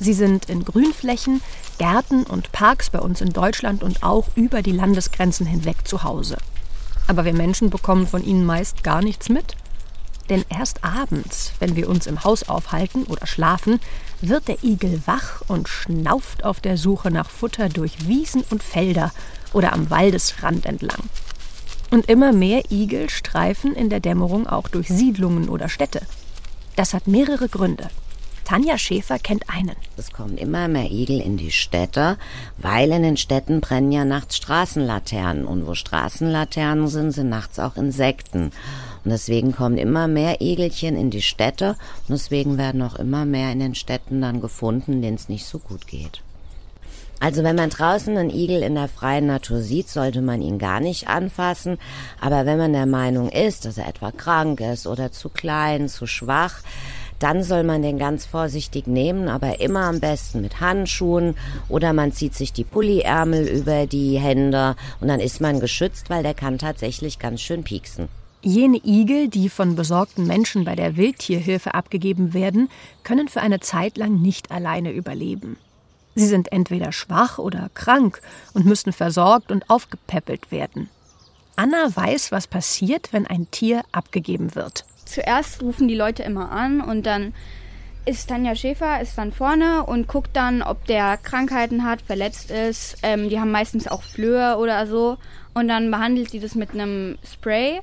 Sie 0.00 0.12
sind 0.12 0.48
in 0.48 0.64
Grünflächen, 0.64 1.40
Gärten 1.78 2.24
und 2.24 2.52
Parks 2.52 2.90
bei 2.90 3.00
uns 3.00 3.20
in 3.20 3.32
Deutschland 3.32 3.82
und 3.82 4.02
auch 4.02 4.28
über 4.36 4.62
die 4.62 4.72
Landesgrenzen 4.72 5.46
hinweg 5.46 5.88
zu 5.88 6.04
Hause. 6.04 6.36
Aber 7.08 7.24
wir 7.24 7.32
Menschen 7.32 7.70
bekommen 7.70 8.06
von 8.06 8.22
ihnen 8.22 8.44
meist 8.44 8.84
gar 8.84 9.02
nichts 9.02 9.28
mit. 9.28 9.56
Denn 10.28 10.44
erst 10.48 10.84
abends, 10.84 11.52
wenn 11.58 11.76
wir 11.76 11.88
uns 11.88 12.06
im 12.06 12.22
Haus 12.24 12.48
aufhalten 12.48 13.04
oder 13.04 13.26
schlafen, 13.26 13.80
wird 14.20 14.48
der 14.48 14.62
Igel 14.62 15.00
wach 15.06 15.42
und 15.48 15.68
schnauft 15.68 16.44
auf 16.44 16.60
der 16.60 16.76
Suche 16.76 17.10
nach 17.10 17.30
Futter 17.30 17.68
durch 17.68 18.08
Wiesen 18.08 18.44
und 18.50 18.62
Felder 18.62 19.12
oder 19.52 19.72
am 19.72 19.90
Waldesrand 19.90 20.66
entlang. 20.66 21.02
Und 21.90 22.10
immer 22.10 22.32
mehr 22.32 22.70
Igel 22.70 23.08
streifen 23.08 23.74
in 23.74 23.88
der 23.88 24.00
Dämmerung 24.00 24.46
auch 24.46 24.68
durch 24.68 24.88
Siedlungen 24.88 25.48
oder 25.48 25.68
Städte. 25.68 26.02
Das 26.76 26.92
hat 26.92 27.06
mehrere 27.06 27.48
Gründe. 27.48 27.88
Tanja 28.44 28.78
Schäfer 28.78 29.18
kennt 29.18 29.44
einen. 29.50 29.76
Es 29.98 30.10
kommen 30.10 30.38
immer 30.38 30.68
mehr 30.68 30.90
Igel 30.90 31.20
in 31.20 31.36
die 31.36 31.50
Städte, 31.50 32.16
weil 32.56 32.90
in 32.92 33.02
den 33.02 33.18
Städten 33.18 33.60
brennen 33.60 33.92
ja 33.92 34.06
nachts 34.06 34.38
Straßenlaternen. 34.38 35.44
Und 35.44 35.66
wo 35.66 35.74
Straßenlaternen 35.74 36.88
sind, 36.88 37.10
sind 37.12 37.28
nachts 37.28 37.58
auch 37.58 37.76
Insekten. 37.76 38.52
Und 39.04 39.10
deswegen 39.10 39.52
kommen 39.52 39.78
immer 39.78 40.08
mehr 40.08 40.40
Igelchen 40.40 40.96
in 40.96 41.10
die 41.10 41.22
Städte 41.22 41.76
und 42.08 42.10
deswegen 42.10 42.58
werden 42.58 42.82
auch 42.82 42.96
immer 42.96 43.24
mehr 43.24 43.52
in 43.52 43.60
den 43.60 43.74
Städten 43.74 44.20
dann 44.20 44.40
gefunden, 44.40 45.02
denen 45.02 45.16
es 45.16 45.28
nicht 45.28 45.46
so 45.46 45.58
gut 45.58 45.86
geht. 45.86 46.22
Also 47.20 47.42
wenn 47.42 47.56
man 47.56 47.70
draußen 47.70 48.16
einen 48.16 48.30
Igel 48.30 48.62
in 48.62 48.76
der 48.76 48.88
freien 48.88 49.26
Natur 49.26 49.60
sieht, 49.60 49.88
sollte 49.88 50.22
man 50.22 50.40
ihn 50.40 50.58
gar 50.58 50.78
nicht 50.78 51.08
anfassen. 51.08 51.78
Aber 52.20 52.46
wenn 52.46 52.58
man 52.58 52.72
der 52.72 52.86
Meinung 52.86 53.28
ist, 53.28 53.64
dass 53.64 53.76
er 53.76 53.88
etwa 53.88 54.12
krank 54.12 54.60
ist 54.60 54.86
oder 54.86 55.10
zu 55.10 55.28
klein, 55.28 55.88
zu 55.88 56.06
schwach, 56.06 56.60
dann 57.18 57.42
soll 57.42 57.64
man 57.64 57.82
den 57.82 57.98
ganz 57.98 58.26
vorsichtig 58.26 58.86
nehmen, 58.86 59.28
aber 59.28 59.60
immer 59.60 59.84
am 59.86 59.98
besten 59.98 60.40
mit 60.40 60.60
Handschuhen 60.60 61.34
oder 61.68 61.92
man 61.92 62.12
zieht 62.12 62.34
sich 62.34 62.52
die 62.52 62.62
Pulliärmel 62.62 63.48
über 63.48 63.86
die 63.86 64.18
Hände 64.18 64.76
und 65.00 65.08
dann 65.08 65.18
ist 65.18 65.40
man 65.40 65.58
geschützt, 65.58 66.10
weil 66.10 66.22
der 66.22 66.34
kann 66.34 66.58
tatsächlich 66.58 67.18
ganz 67.18 67.40
schön 67.40 67.64
pieksen. 67.64 68.08
Jene 68.42 68.80
Igel, 68.84 69.28
die 69.28 69.48
von 69.48 69.74
besorgten 69.74 70.26
Menschen 70.26 70.64
bei 70.64 70.76
der 70.76 70.96
Wildtierhilfe 70.96 71.74
abgegeben 71.74 72.34
werden, 72.34 72.68
können 73.02 73.28
für 73.28 73.40
eine 73.40 73.60
Zeit 73.60 73.96
lang 73.96 74.20
nicht 74.22 74.50
alleine 74.50 74.92
überleben. 74.92 75.56
Sie 76.14 76.26
sind 76.26 76.52
entweder 76.52 76.92
schwach 76.92 77.38
oder 77.38 77.70
krank 77.74 78.20
und 78.54 78.66
müssen 78.66 78.92
versorgt 78.92 79.52
und 79.52 79.68
aufgepäppelt 79.70 80.50
werden. 80.50 80.88
Anna 81.56 81.94
weiß, 81.94 82.32
was 82.32 82.46
passiert, 82.46 83.12
wenn 83.12 83.26
ein 83.26 83.50
Tier 83.50 83.82
abgegeben 83.92 84.54
wird 84.54 84.84
zuerst 85.08 85.62
rufen 85.62 85.88
die 85.88 85.94
Leute 85.94 86.22
immer 86.22 86.52
an 86.52 86.80
und 86.80 87.06
dann 87.06 87.34
ist 88.04 88.28
Tanja 88.28 88.54
Schäfer 88.54 89.00
ist 89.02 89.18
dann 89.18 89.32
vorne 89.32 89.84
und 89.84 90.08
guckt 90.08 90.30
dann, 90.34 90.62
ob 90.62 90.86
der 90.86 91.18
Krankheiten 91.18 91.84
hat, 91.84 92.00
verletzt 92.00 92.50
ist. 92.50 92.96
Ähm, 93.02 93.28
die 93.28 93.38
haben 93.38 93.50
meistens 93.50 93.86
auch 93.86 94.02
Flöhe 94.02 94.56
oder 94.56 94.86
so. 94.86 95.18
Und 95.52 95.68
dann 95.68 95.90
behandelt 95.90 96.30
sie 96.30 96.40
das 96.40 96.54
mit 96.54 96.70
einem 96.70 97.18
Spray. 97.22 97.80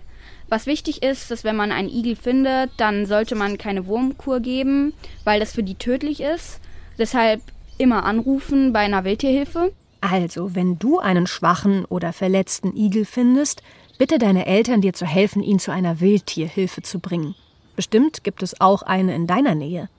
Was 0.48 0.68
wichtig 0.68 1.04
ist, 1.04 1.32
dass 1.32 1.44
wenn 1.44 1.56
man 1.56 1.72
einen 1.72 1.90
Igel 1.90 2.16
findet, 2.16 2.72
dann 2.78 3.06
sollte 3.06 3.36
man 3.36 3.58
keine 3.58 3.88
Wurmkur 3.88 4.40
geben, 4.40 4.94
weil 5.24 5.40
das 5.40 5.54
für 5.54 5.64
die 5.64 5.76
tödlich 5.76 6.22
ist. 6.22 6.60
Deshalb 6.98 7.42
immer 7.78 8.04
anrufen 8.06 8.72
bei 8.72 8.80
einer 8.80 9.04
Wildtierhilfe. 9.04 9.72
Also, 10.02 10.54
wenn 10.54 10.78
du 10.78 11.00
einen 11.00 11.26
schwachen 11.26 11.84
oder 11.86 12.14
verletzten 12.14 12.76
Igel 12.76 13.06
findest, 13.06 13.64
Bitte 13.98 14.20
deine 14.20 14.46
Eltern, 14.46 14.82
dir 14.82 14.92
zu 14.92 15.06
helfen, 15.06 15.42
ihn 15.42 15.58
zu 15.58 15.72
einer 15.72 16.02
Wildtierhilfe 16.02 16.82
zu 16.82 17.00
bringen. 17.00 17.34
Bestimmt 17.78 18.26
gibt 18.26 18.44
es 18.44 18.60
auch 18.60 18.82
eine 18.82 19.16
in 19.16 19.26
deiner 19.26 19.56
Nähe. 19.56 19.90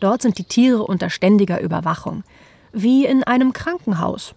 Dort 0.00 0.22
sind 0.22 0.38
die 0.38 0.44
Tiere 0.44 0.82
unter 0.82 1.10
ständiger 1.10 1.60
Überwachung, 1.60 2.24
wie 2.72 3.04
in 3.04 3.24
einem 3.24 3.52
Krankenhaus. 3.52 4.34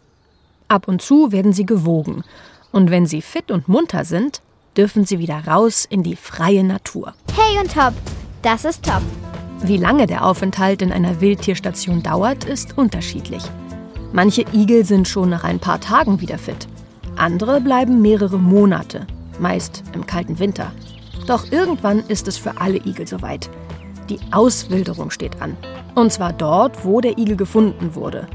Ab 0.67 0.87
und 0.87 1.01
zu 1.01 1.31
werden 1.31 1.53
sie 1.53 1.65
gewogen, 1.65 2.23
und 2.71 2.91
wenn 2.91 3.05
sie 3.05 3.21
fit 3.21 3.51
und 3.51 3.69
munter 3.69 4.03
sind, 4.03 4.41
dürfen 4.77 5.05
sie 5.05 5.19
wieder 5.19 5.47
raus 5.47 5.85
in 5.89 6.03
die 6.03 6.15
freie 6.15 6.63
Natur. 6.63 7.13
Hey 7.35 7.59
und 7.59 7.73
Top, 7.73 7.93
das 8.41 8.65
ist 8.65 8.83
Top. 8.83 9.01
Wie 9.61 9.77
lange 9.77 10.07
der 10.07 10.25
Aufenthalt 10.25 10.81
in 10.81 10.91
einer 10.91 11.19
Wildtierstation 11.19 12.01
dauert, 12.01 12.45
ist 12.45 12.77
unterschiedlich. 12.77 13.43
Manche 14.13 14.45
Igel 14.53 14.85
sind 14.85 15.07
schon 15.07 15.29
nach 15.29 15.43
ein 15.43 15.59
paar 15.59 15.79
Tagen 15.79 16.21
wieder 16.21 16.37
fit. 16.37 16.67
Andere 17.15 17.59
bleiben 17.59 18.01
mehrere 18.01 18.39
Monate, 18.39 19.05
meist 19.39 19.83
im 19.93 20.05
kalten 20.05 20.39
Winter. 20.39 20.71
Doch 21.27 21.51
irgendwann 21.51 21.99
ist 22.07 22.27
es 22.27 22.37
für 22.37 22.59
alle 22.59 22.77
Igel 22.77 23.07
soweit. 23.07 23.49
Die 24.09 24.19
Auswilderung 24.31 25.11
steht 25.11 25.41
an. 25.41 25.57
Und 25.93 26.11
zwar 26.11 26.33
dort, 26.33 26.85
wo 26.85 27.01
der 27.01 27.17
Igel 27.17 27.35
gefunden 27.35 27.93
wurde. 27.93 28.27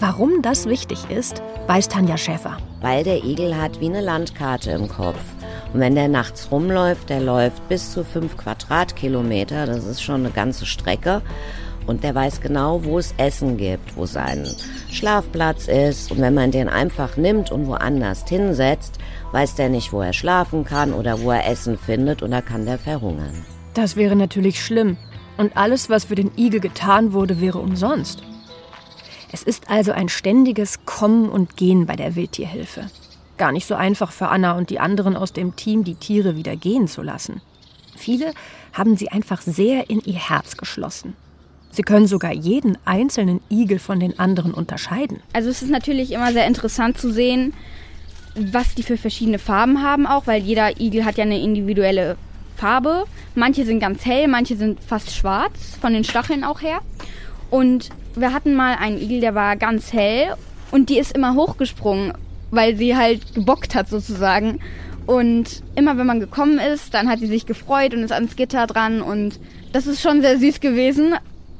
Warum 0.00 0.42
das 0.42 0.66
wichtig 0.66 1.10
ist, 1.10 1.42
weiß 1.66 1.88
Tanja 1.88 2.16
Schäfer. 2.16 2.56
Weil 2.80 3.02
der 3.02 3.24
Igel 3.24 3.56
hat 3.56 3.80
wie 3.80 3.86
eine 3.86 4.00
Landkarte 4.00 4.70
im 4.70 4.88
Kopf. 4.88 5.18
Und 5.72 5.80
wenn 5.80 5.94
der 5.94 6.08
nachts 6.08 6.50
rumläuft, 6.50 7.10
der 7.10 7.20
läuft 7.20 7.68
bis 7.68 7.92
zu 7.92 8.04
fünf 8.04 8.36
Quadratkilometer, 8.36 9.66
das 9.66 9.84
ist 9.84 10.02
schon 10.02 10.24
eine 10.24 10.30
ganze 10.30 10.66
Strecke. 10.66 11.22
Und 11.86 12.04
der 12.04 12.14
weiß 12.14 12.42
genau, 12.42 12.84
wo 12.84 12.98
es 12.98 13.14
Essen 13.16 13.56
gibt, 13.56 13.96
wo 13.96 14.04
sein 14.04 14.46
Schlafplatz 14.90 15.68
ist. 15.68 16.12
Und 16.12 16.20
wenn 16.20 16.34
man 16.34 16.50
den 16.50 16.68
einfach 16.68 17.16
nimmt 17.16 17.50
und 17.50 17.66
woanders 17.66 18.28
hinsetzt, 18.28 18.98
weiß 19.32 19.54
der 19.54 19.70
nicht, 19.70 19.92
wo 19.92 20.02
er 20.02 20.12
schlafen 20.12 20.64
kann 20.64 20.92
oder 20.92 21.20
wo 21.20 21.30
er 21.30 21.48
Essen 21.48 21.78
findet 21.78 22.22
und 22.22 22.30
da 22.30 22.42
kann 22.42 22.66
der 22.66 22.78
verhungern. 22.78 23.44
Das 23.72 23.96
wäre 23.96 24.16
natürlich 24.16 24.62
schlimm. 24.62 24.98
Und 25.38 25.56
alles, 25.56 25.88
was 25.88 26.06
für 26.06 26.14
den 26.14 26.32
Igel 26.36 26.60
getan 26.60 27.12
wurde, 27.12 27.40
wäre 27.40 27.58
umsonst. 27.58 28.22
Es 29.32 29.42
ist 29.42 29.70
also 29.70 29.92
ein 29.92 30.08
ständiges 30.08 30.84
Kommen 30.84 31.28
und 31.28 31.56
Gehen 31.56 31.86
bei 31.86 31.96
der 31.96 32.16
Wildtierhilfe. 32.16 32.86
Gar 33.38 33.52
nicht 33.52 33.66
so 33.66 33.76
einfach 33.76 34.10
für 34.10 34.28
Anna 34.28 34.52
und 34.52 34.68
die 34.68 34.80
anderen 34.80 35.16
aus 35.16 35.32
dem 35.32 35.54
Team, 35.56 35.84
die 35.84 35.94
Tiere 35.94 36.36
wieder 36.36 36.56
gehen 36.56 36.88
zu 36.88 37.02
lassen. 37.02 37.40
Viele 37.96 38.32
haben 38.72 38.96
sie 38.96 39.08
einfach 39.10 39.40
sehr 39.40 39.88
in 39.90 40.00
ihr 40.00 40.18
Herz 40.18 40.56
geschlossen. 40.56 41.14
Sie 41.70 41.82
können 41.82 42.06
sogar 42.06 42.32
jeden 42.32 42.76
einzelnen 42.84 43.40
Igel 43.50 43.78
von 43.78 44.00
den 44.00 44.18
anderen 44.18 44.52
unterscheiden. 44.52 45.20
Also 45.32 45.50
es 45.50 45.62
ist 45.62 45.70
natürlich 45.70 46.12
immer 46.12 46.32
sehr 46.32 46.46
interessant 46.46 46.98
zu 46.98 47.12
sehen, 47.12 47.52
was 48.34 48.74
die 48.74 48.82
für 48.82 48.96
verschiedene 48.96 49.38
Farben 49.38 49.82
haben 49.82 50.06
auch, 50.06 50.26
weil 50.26 50.42
jeder 50.42 50.80
Igel 50.80 51.04
hat 51.04 51.18
ja 51.18 51.24
eine 51.24 51.40
individuelle 51.40 52.16
Farbe. 52.56 53.04
Manche 53.34 53.64
sind 53.64 53.80
ganz 53.80 54.04
hell, 54.04 54.26
manche 54.26 54.56
sind 54.56 54.82
fast 54.82 55.14
schwarz, 55.14 55.76
von 55.80 55.92
den 55.92 56.04
Stacheln 56.04 56.42
auch 56.42 56.60
her. 56.60 56.80
Und 57.50 57.90
wir 58.16 58.32
hatten 58.32 58.54
mal 58.54 58.74
einen 58.74 59.00
Igel, 59.00 59.20
der 59.20 59.34
war 59.34 59.56
ganz 59.56 59.92
hell 59.92 60.34
und 60.70 60.88
die 60.88 60.98
ist 60.98 61.12
immer 61.12 61.34
hochgesprungen, 61.34 62.12
weil 62.50 62.76
sie 62.76 62.96
halt 62.96 63.34
gebockt 63.34 63.74
hat 63.74 63.88
sozusagen. 63.88 64.60
Und 65.06 65.62
immer 65.74 65.96
wenn 65.96 66.06
man 66.06 66.20
gekommen 66.20 66.58
ist, 66.58 66.92
dann 66.92 67.08
hat 67.08 67.20
sie 67.20 67.26
sich 67.26 67.46
gefreut 67.46 67.94
und 67.94 68.02
ist 68.02 68.12
ans 68.12 68.36
Gitter 68.36 68.66
dran 68.66 69.00
und 69.00 69.40
das 69.72 69.86
ist 69.86 70.02
schon 70.02 70.20
sehr 70.20 70.38
süß 70.38 70.60
gewesen. 70.60 71.14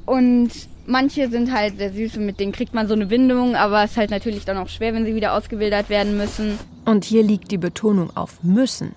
Und 0.05 0.51
manche 0.87 1.31
sind 1.31 1.53
halt 1.53 1.79
sehr 1.79 1.93
süß 1.93 2.17
und 2.19 2.27
mit 2.27 2.41
denen 2.41 2.53
kriegt 2.53 2.75
man 2.75 2.89
so 2.89 2.95
eine 2.95 3.07
Bindung, 3.07 3.57
aber 3.57 3.85
es 3.85 3.93
ist 3.93 3.97
halt 3.97 4.11
natürlich 4.11 4.45
dann 4.45 4.57
auch 4.57 4.69
schwer, 4.69 4.95
wenn 4.95 5.05
sie 5.05 5.15
wieder 5.15 5.35
ausgewildert 5.35 5.89
werden 5.89 6.17
müssen. 6.17 6.59
Und 6.85 7.05
hier 7.05 7.23
liegt 7.23 7.51
die 7.51 7.59
Betonung 7.59 8.15
auf 8.17 8.43
müssen. 8.43 8.95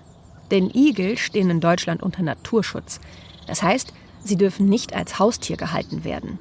Denn 0.50 0.70
Igel 0.74 1.16
stehen 1.16 1.48
in 1.48 1.60
Deutschland 1.60 2.02
unter 2.02 2.22
Naturschutz. 2.22 3.00
Das 3.46 3.62
heißt, 3.62 3.92
sie 4.22 4.36
dürfen 4.36 4.68
nicht 4.68 4.94
als 4.94 5.18
Haustier 5.18 5.56
gehalten 5.56 6.04
werden. 6.04 6.38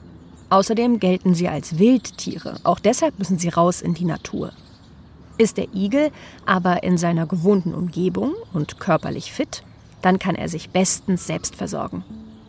Außerdem 0.49 0.99
gelten 0.99 1.33
sie 1.33 1.47
als 1.47 1.79
Wildtiere. 1.79 2.55
Auch 2.63 2.79
deshalb 2.79 3.17
müssen 3.19 3.39
sie 3.39 3.47
raus 3.47 3.81
in 3.81 3.93
die 3.93 4.03
Natur. 4.03 4.51
Ist 5.41 5.57
der 5.57 5.73
Igel 5.73 6.11
aber 6.45 6.83
in 6.83 6.99
seiner 6.99 7.25
gewohnten 7.25 7.73
Umgebung 7.73 8.33
und 8.53 8.79
körperlich 8.79 9.31
fit, 9.31 9.63
dann 10.03 10.19
kann 10.19 10.35
er 10.35 10.47
sich 10.49 10.69
bestens 10.69 11.25
selbst 11.25 11.55
versorgen. 11.55 12.03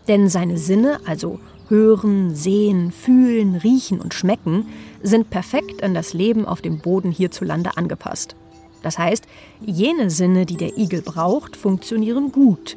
Denn 0.08 0.28
seine 0.28 0.58
Sinne, 0.58 1.00
also 1.06 1.40
Hören, 1.68 2.34
Sehen, 2.34 2.92
Fühlen, 2.92 3.54
Riechen 3.54 3.98
und 3.98 4.12
Schmecken 4.12 4.66
sind 5.02 5.30
perfekt 5.30 5.82
an 5.82 5.94
das 5.94 6.12
Leben 6.12 6.44
auf 6.44 6.60
dem 6.60 6.80
Boden 6.80 7.10
hierzulande 7.10 7.78
angepasst. 7.78 8.36
Das 8.82 8.98
heißt, 8.98 9.24
jene 9.64 10.10
Sinne, 10.10 10.44
die 10.44 10.58
der 10.58 10.76
Igel 10.76 11.00
braucht, 11.00 11.56
funktionieren 11.56 12.30
gut. 12.30 12.76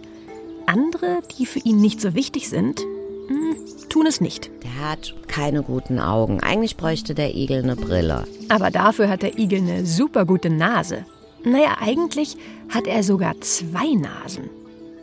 Andere, 0.66 1.24
die 1.38 1.46
für 1.46 1.60
ihn 1.60 1.82
nicht 1.82 2.00
so 2.00 2.14
wichtig 2.16 2.48
sind, 2.48 2.80
hm, 3.28 3.58
tun 3.96 4.08
es 4.08 4.20
nicht. 4.20 4.52
Der 4.62 4.90
hat 4.90 5.16
keine 5.28 5.64
guten 5.64 6.00
Augen. 6.00 6.42
Eigentlich 6.42 6.76
bräuchte 6.76 7.16
der 7.16 7.34
Igel 7.34 7.64
eine 7.64 7.78
Brille. 7.78 8.26
Aber 8.50 8.70
dafür 8.70 9.08
hat 9.08 9.22
der 9.22 9.40
Igel 9.40 9.60
eine 9.60 9.86
super 9.86 10.26
gute 10.26 10.50
Nase. 10.50 11.06
Naja, 11.46 11.78
eigentlich 11.80 12.36
hat 12.68 12.88
er 12.88 13.04
sogar 13.04 13.40
zwei 13.40 13.94
Nasen. 13.94 14.50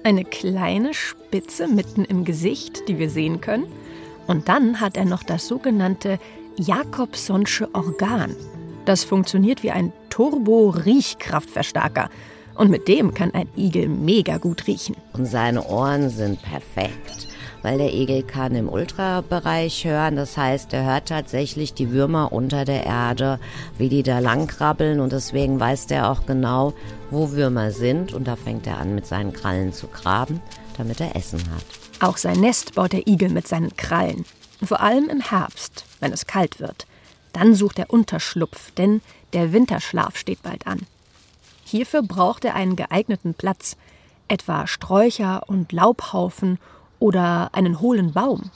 Eine 0.02 0.26
kleine 0.26 0.92
Spitze 0.92 1.68
mitten 1.68 2.04
im 2.04 2.26
Gesicht, 2.26 2.87
die 2.87 2.99
wir 2.99 3.08
sehen 3.08 3.40
können, 3.40 3.64
und 4.26 4.50
dann 4.50 4.78
hat 4.78 4.99
er 4.99 5.06
noch 5.06 5.22
das 5.22 5.49
sogenannte 5.49 6.18
Jakobsonsche 6.58 7.75
Organ. 7.75 8.37
Das 8.84 9.04
funktioniert 9.04 9.62
wie 9.62 9.70
ein 9.70 9.94
Turbo-Riechkraftverstärker. 10.11 12.11
Und 12.56 12.70
mit 12.70 12.88
dem 12.88 13.14
kann 13.14 13.32
ein 13.32 13.49
Igel 13.56 13.88
mega 13.88 14.37
gut 14.37 14.66
riechen. 14.66 14.96
Und 15.14 15.25
seine 15.25 15.66
Ohren 15.66 16.11
sind 16.11 16.42
perfekt, 16.42 17.32
weil 17.62 17.78
der 17.78 17.95
Igel 17.95 18.23
kann 18.23 18.54
im 18.54 18.69
Ultrabereich 18.69 19.85
hören. 19.85 20.16
Das 20.16 20.37
heißt, 20.37 20.73
er 20.73 20.85
hört 20.85 21.09
tatsächlich 21.09 21.75
die 21.75 21.90
Würmer 21.90 22.33
unter 22.33 22.64
der 22.64 22.85
Erde, 22.85 23.38
wie 23.78 23.88
die 23.88 24.02
da 24.02 24.19
langkrabbeln. 24.19 25.00
Und 25.00 25.12
deswegen 25.12 25.59
weiß 25.59 25.87
der 25.87 26.11
auch 26.11 26.26
genau, 26.26 26.75
wo 27.11 27.33
Würmer 27.33 27.71
sind. 27.71 28.12
Und 28.12 28.26
da 28.28 28.37
fängt 28.37 28.66
er 28.66 28.78
an, 28.78 28.95
mit 28.95 29.07
seinen 29.07 29.33
Krallen 29.33 29.73
zu 29.73 29.87
graben 29.87 30.40
damit 30.76 31.00
er 31.00 31.16
Essen 31.16 31.40
hat. 31.54 31.64
Auch 32.00 32.16
sein 32.16 32.40
Nest 32.40 32.75
baut 32.75 32.92
der 32.92 33.07
Igel 33.07 33.28
mit 33.28 33.47
seinen 33.47 33.76
Krallen. 33.76 34.25
Vor 34.64 34.81
allem 34.81 35.09
im 35.09 35.21
Herbst, 35.21 35.85
wenn 36.00 36.12
es 36.12 36.26
kalt 36.26 36.61
wird. 36.61 36.87
Dann 37.33 37.54
sucht 37.54 37.78
er 37.78 37.90
Unterschlupf, 37.90 38.73
denn 38.73 39.00
der 39.33 39.52
Winterschlaf 39.52 40.16
steht 40.16 40.42
bald 40.42 40.66
an. 40.66 40.81
Hierfür 41.64 42.02
braucht 42.02 42.45
er 42.45 42.54
einen 42.54 42.76
geeigneten 42.76 43.35
Platz, 43.35 43.76
etwa 44.28 44.66
Sträucher 44.66 45.45
und 45.47 45.73
Laubhaufen 45.73 46.59
oder 47.02 47.50
einen 47.52 47.80
hohlen 47.80 48.12
Baum. 48.12 48.50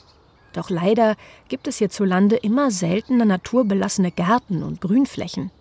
Doch 0.53 0.69
leider 0.69 1.17
gibt 1.49 1.67
es 1.67 1.77
hierzulande 1.79 2.37
immer 2.37 2.71
seltener 2.71 3.25
naturbelassene 3.25 4.09
Gärten 4.09 4.63
und 4.63 4.79
Grünflächen. 4.79 5.51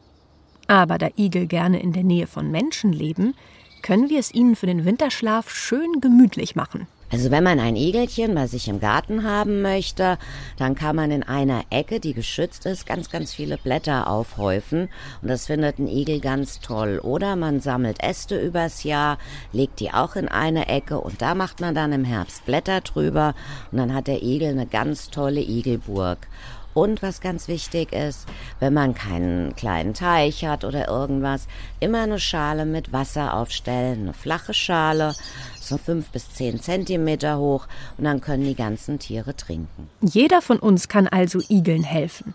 Aber 0.69 0.97
da 0.97 1.09
Igel 1.19 1.47
gerne 1.49 1.83
in 1.83 1.93
der 1.93 2.05
Nähe 2.05 2.29
von 2.29 2.51
Menschen 2.51 2.93
leben, 2.93 3.35
können 3.83 4.09
wir 4.09 4.21
es 4.21 4.33
ihnen 4.33 4.55
für 4.55 4.67
den 4.67 4.85
Winterschlaf 4.85 5.51
schön 5.51 6.01
gemütlich 6.01 6.55
machen. 6.55 6.87
Also 7.09 7.31
wenn 7.31 7.45
man 7.45 7.61
ein 7.61 7.77
Igelchen 7.77 8.35
bei 8.35 8.49
sich 8.49 8.67
im 8.67 8.81
Garten 8.81 9.23
haben 9.23 9.63
möchte, 9.63 10.19
dann 10.59 10.75
kann 10.75 10.97
man 10.97 11.13
in 11.13 11.23
einer 11.23 11.63
Ecke, 11.71 12.01
die 12.01 12.15
geschützt 12.15 12.67
ist, 12.67 12.85
ganz, 12.85 13.11
ganz 13.11 13.33
viele 13.33 13.59
Blätter 13.59 14.11
aufhäufen. 14.11 14.89
Und 15.23 15.29
das 15.29 15.47
findet 15.47 15.79
ein 15.79 15.87
Igel 15.87 16.21
ganz 16.21 16.59
toll. 16.59 16.99
Oder 17.01 17.37
man 17.37 17.61
sammelt 17.61 18.03
Äste 18.03 18.41
übers 18.41 18.83
Jahr, 18.83 19.19
legt 19.53 19.79
die 19.79 19.93
auch 19.93 20.17
in 20.17 20.27
eine 20.27 20.67
Ecke 20.67 21.01
und 21.01 21.23
da 21.23 21.37
macht 21.37 21.61
man 21.61 21.77
dann 21.77 21.93
im 21.93 22.05
Herbst 22.05 22.45
Blätter 22.45 22.81
drüber. 22.81 23.35
Und 23.71 23.79
dann 23.79 23.95
hat 23.95 24.09
der 24.09 24.25
Igel 24.25 24.51
eine 24.51 24.67
ganz 24.67 25.09
tolle 25.11 25.41
Igelburg. 25.41 26.27
Und 26.77 27.01
was 27.01 27.23
ganz 27.23 27.49
wichtig 27.49 27.95
ist, 27.95 28.29
wenn 28.61 28.75
man 28.75 28.95
keinen 28.95 29.57
kleinen 29.57 29.95
Teich 29.95 30.45
hat 30.45 30.63
oder 30.63 30.89
irgendwas, 30.89 31.49
immer 31.81 32.03
eine 32.03 32.21
Schale 32.21 32.67
mit 32.67 32.93
Wasser 32.93 33.33
aufstellen, 33.33 34.03
eine 34.03 34.13
flache 34.13 34.53
Schale, 34.53 35.15
so 35.59 35.79
fünf 35.79 36.11
bis 36.11 36.29
zehn 36.35 36.61
Zentimeter 36.61 37.39
hoch 37.39 37.67
und 37.97 38.05
dann 38.05 38.21
können 38.21 38.45
die 38.45 38.55
ganzen 38.55 38.99
Tiere 38.99 39.35
trinken. 39.35 39.89
Jeder 40.03 40.43
von 40.43 40.59
uns 40.59 40.87
kann 40.87 41.09
also 41.09 41.41
Igeln 41.49 41.83
helfen. 41.83 42.35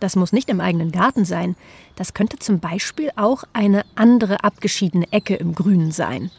Das 0.00 0.16
muss 0.16 0.32
nicht 0.32 0.48
im 0.48 0.62
eigenen 0.62 0.90
Garten 0.90 1.26
sein. 1.26 1.54
Das 1.94 2.14
könnte 2.14 2.38
zum 2.38 2.60
Beispiel 2.60 3.10
auch 3.16 3.44
eine 3.52 3.84
andere 3.94 4.42
abgeschiedene 4.42 5.12
Ecke 5.12 5.34
im 5.34 5.54
Grünen 5.54 5.92
sein. 5.92 6.30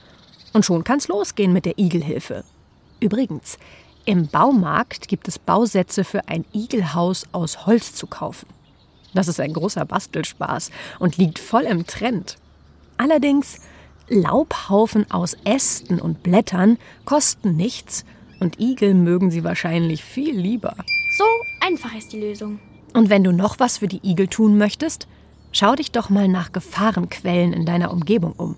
Und 0.54 0.66
schon 0.66 0.84
kann's 0.84 1.08
losgehen 1.08 1.54
mit 1.54 1.66
der 1.66 1.78
Igelhilfe. 1.78 2.46
Übrigens, 3.00 3.60
im 4.06 4.28
Baumarkt 4.28 5.08
gibt 5.08 5.28
es 5.28 5.40
Bausätze 5.40 6.04
für 6.04 6.28
ein 6.28 6.46
Igelhaus 6.54 7.26
aus 7.32 7.66
Holz 7.66 7.96
zu 7.96 8.08
kaufen. 8.08 8.48
Das 9.14 9.28
ist 9.28 9.40
ein 9.40 9.54
großer 9.54 9.86
Bastelspaß 9.86 10.72
und 11.00 11.18
liegt 11.18 11.40
voll 11.40 11.64
im 11.64 11.86
Trend. 11.86 12.38
Allerdings, 12.98 13.60
Laubhaufen 14.10 15.10
aus 15.10 15.38
Ästen 15.46 16.00
und 16.00 16.24
Blättern 16.24 16.78
kosten 17.06 17.56
nichts 17.56 18.04
und 18.40 18.60
Igel 18.60 18.94
mögen 18.94 19.32
sie 19.32 19.44
wahrscheinlich 19.44 20.04
viel 20.04 20.38
lieber. 20.38 20.76
So 21.18 21.24
einfach 21.62 21.96
ist 21.96 22.12
die 22.12 22.20
Lösung. 22.20 22.60
Und 22.94 23.10
wenn 23.10 23.24
du 23.24 23.32
noch 23.32 23.60
was 23.60 23.78
für 23.78 23.88
die 23.88 24.02
Igel 24.04 24.28
tun 24.28 24.58
möchtest, 24.58 25.08
schau 25.52 25.76
dich 25.76 25.92
doch 25.92 26.10
mal 26.10 26.28
nach 26.28 26.52
Gefahrenquellen 26.52 27.54
in 27.54 27.66
deiner 27.66 27.92
Umgebung 27.92 28.34
um. 28.34 28.56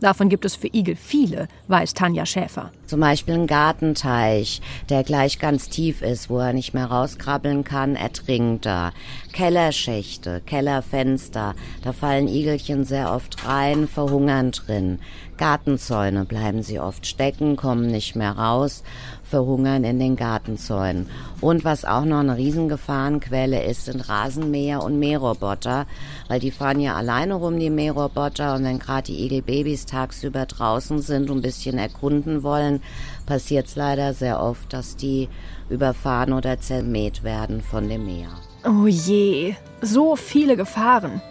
Davon 0.00 0.28
gibt 0.28 0.44
es 0.44 0.56
für 0.56 0.68
Igel 0.68 0.96
viele, 0.96 1.48
weiß 1.66 1.94
Tanja 1.94 2.24
Schäfer. 2.24 2.72
Zum 2.88 3.00
Beispiel 3.00 3.34
ein 3.34 3.46
Gartenteich, 3.46 4.62
der 4.88 5.04
gleich 5.04 5.38
ganz 5.38 5.68
tief 5.68 6.00
ist, 6.00 6.30
wo 6.30 6.38
er 6.38 6.54
nicht 6.54 6.72
mehr 6.72 6.86
rauskrabbeln 6.86 7.62
kann, 7.62 7.96
ertrinkt 7.96 8.64
er. 8.64 8.94
Kellerschächte, 9.34 10.40
Kellerfenster, 10.46 11.54
da 11.84 11.92
fallen 11.92 12.28
Igelchen 12.28 12.84
sehr 12.84 13.12
oft 13.12 13.46
rein, 13.46 13.88
verhungern 13.88 14.52
drin. 14.52 15.00
Gartenzäune 15.36 16.24
bleiben 16.24 16.62
sie 16.62 16.80
oft 16.80 17.06
stecken, 17.06 17.56
kommen 17.56 17.86
nicht 17.86 18.16
mehr 18.16 18.32
raus, 18.32 18.82
verhungern 19.22 19.84
in 19.84 20.00
den 20.00 20.16
Gartenzäunen. 20.16 21.08
Und 21.40 21.64
was 21.64 21.84
auch 21.84 22.04
noch 22.04 22.18
eine 22.18 22.36
Riesengefahrenquelle 22.36 23.62
ist, 23.62 23.84
sind 23.84 24.08
Rasenmäher 24.08 24.82
und 24.82 24.98
Mähroboter, 24.98 25.86
weil 26.26 26.40
die 26.40 26.50
fahren 26.50 26.80
ja 26.80 26.96
alleine 26.96 27.34
rum, 27.34 27.60
die 27.60 27.70
Mähroboter, 27.70 28.56
und 28.56 28.64
wenn 28.64 28.80
gerade 28.80 29.12
die 29.12 29.24
Igelbabys 29.24 29.86
tagsüber 29.86 30.46
draußen 30.46 31.00
sind 31.00 31.30
und 31.30 31.38
ein 31.38 31.42
bisschen 31.42 31.78
erkunden 31.78 32.42
wollen, 32.42 32.77
passiert 33.26 33.66
es 33.66 33.76
leider 33.76 34.14
sehr 34.14 34.40
oft, 34.40 34.72
dass 34.72 34.96
die 34.96 35.28
überfahren 35.68 36.32
oder 36.32 36.60
zermäht 36.60 37.22
werden 37.22 37.60
von 37.62 37.88
dem 37.88 38.06
Mäher. 38.06 38.30
Oh 38.64 38.86
je, 38.86 39.54
so 39.80 40.16
viele 40.16 40.56
Gefahren. 40.56 41.22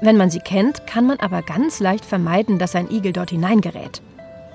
Wenn 0.00 0.16
man 0.16 0.30
sie 0.30 0.40
kennt, 0.40 0.86
kann 0.86 1.06
man 1.06 1.18
aber 1.18 1.42
ganz 1.42 1.80
leicht 1.80 2.04
vermeiden, 2.04 2.58
dass 2.58 2.76
ein 2.76 2.90
Igel 2.90 3.12
dort 3.12 3.30
hineingerät. 3.30 4.00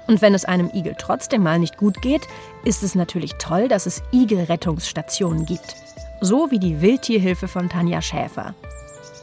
Und 0.08 0.22
wenn 0.22 0.34
es 0.34 0.46
einem 0.46 0.70
Igel 0.74 0.96
trotzdem 0.98 1.44
mal 1.44 1.60
nicht 1.60 1.78
gut 1.78 2.02
geht, 2.02 2.28
ist 2.66 2.84
es 2.84 2.96
natürlich 2.96 3.36
toll, 3.40 3.68
dass 3.68 3.86
es 3.86 4.02
Igelrettungsstationen 4.12 5.46
gibt. 5.46 5.76
So 6.22 6.52
wie 6.52 6.60
die 6.60 6.82
Wildtierhilfe 6.82 7.48
von 7.48 7.70
Tanja 7.70 8.02
Schäfer. 8.02 8.54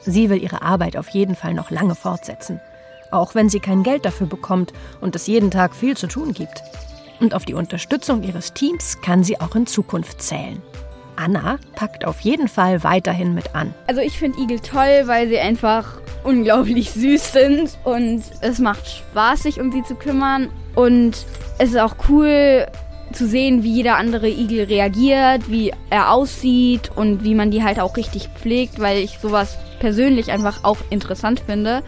Sie 0.04 0.30
will 0.30 0.42
ihre 0.42 0.62
Arbeit 0.62 0.96
auf 0.96 1.08
jeden 1.10 1.36
Fall 1.36 1.54
noch 1.54 1.70
lange 1.70 1.94
fortsetzen. 1.94 2.60
Auch 3.10 3.34
wenn 3.34 3.48
sie 3.48 3.60
kein 3.60 3.82
Geld 3.82 4.04
dafür 4.04 4.26
bekommt 4.26 4.72
und 5.00 5.16
es 5.16 5.26
jeden 5.26 5.50
Tag 5.50 5.74
viel 5.74 5.96
zu 5.96 6.06
tun 6.06 6.32
gibt. 6.32 6.62
Und 7.20 7.34
auf 7.34 7.44
die 7.44 7.54
Unterstützung 7.54 8.22
ihres 8.22 8.54
Teams 8.54 9.00
kann 9.02 9.22
sie 9.22 9.40
auch 9.40 9.54
in 9.54 9.66
Zukunft 9.66 10.22
zählen. 10.22 10.60
Anna 11.16 11.58
packt 11.74 12.06
auf 12.06 12.20
jeden 12.20 12.48
Fall 12.48 12.82
weiterhin 12.82 13.34
mit 13.34 13.54
an. 13.54 13.74
Also 13.86 14.00
ich 14.00 14.18
finde 14.18 14.40
Igel 14.40 14.60
toll, 14.60 15.02
weil 15.04 15.28
sie 15.28 15.38
einfach 15.38 16.00
unglaublich 16.24 16.90
süß 16.94 17.32
sind 17.32 17.78
und 17.84 18.22
es 18.40 18.58
macht 18.58 18.88
Spaß, 18.88 19.42
sich 19.42 19.60
um 19.60 19.70
sie 19.70 19.82
zu 19.82 19.94
kümmern. 19.94 20.48
Und 20.74 21.26
es 21.58 21.70
ist 21.70 21.78
auch 21.78 21.96
cool 22.08 22.66
zu 23.12 23.26
sehen, 23.26 23.62
wie 23.64 23.72
jeder 23.72 23.96
andere 23.96 24.28
Igel 24.28 24.64
reagiert, 24.64 25.50
wie 25.50 25.72
er 25.90 26.12
aussieht 26.12 26.90
und 26.94 27.24
wie 27.24 27.34
man 27.34 27.50
die 27.50 27.62
halt 27.62 27.80
auch 27.80 27.96
richtig 27.96 28.28
pflegt, 28.28 28.78
weil 28.78 28.98
ich 28.98 29.18
sowas 29.18 29.58
persönlich 29.80 30.30
einfach 30.30 30.64
auch 30.64 30.78
interessant 30.90 31.40
finde. 31.40 31.82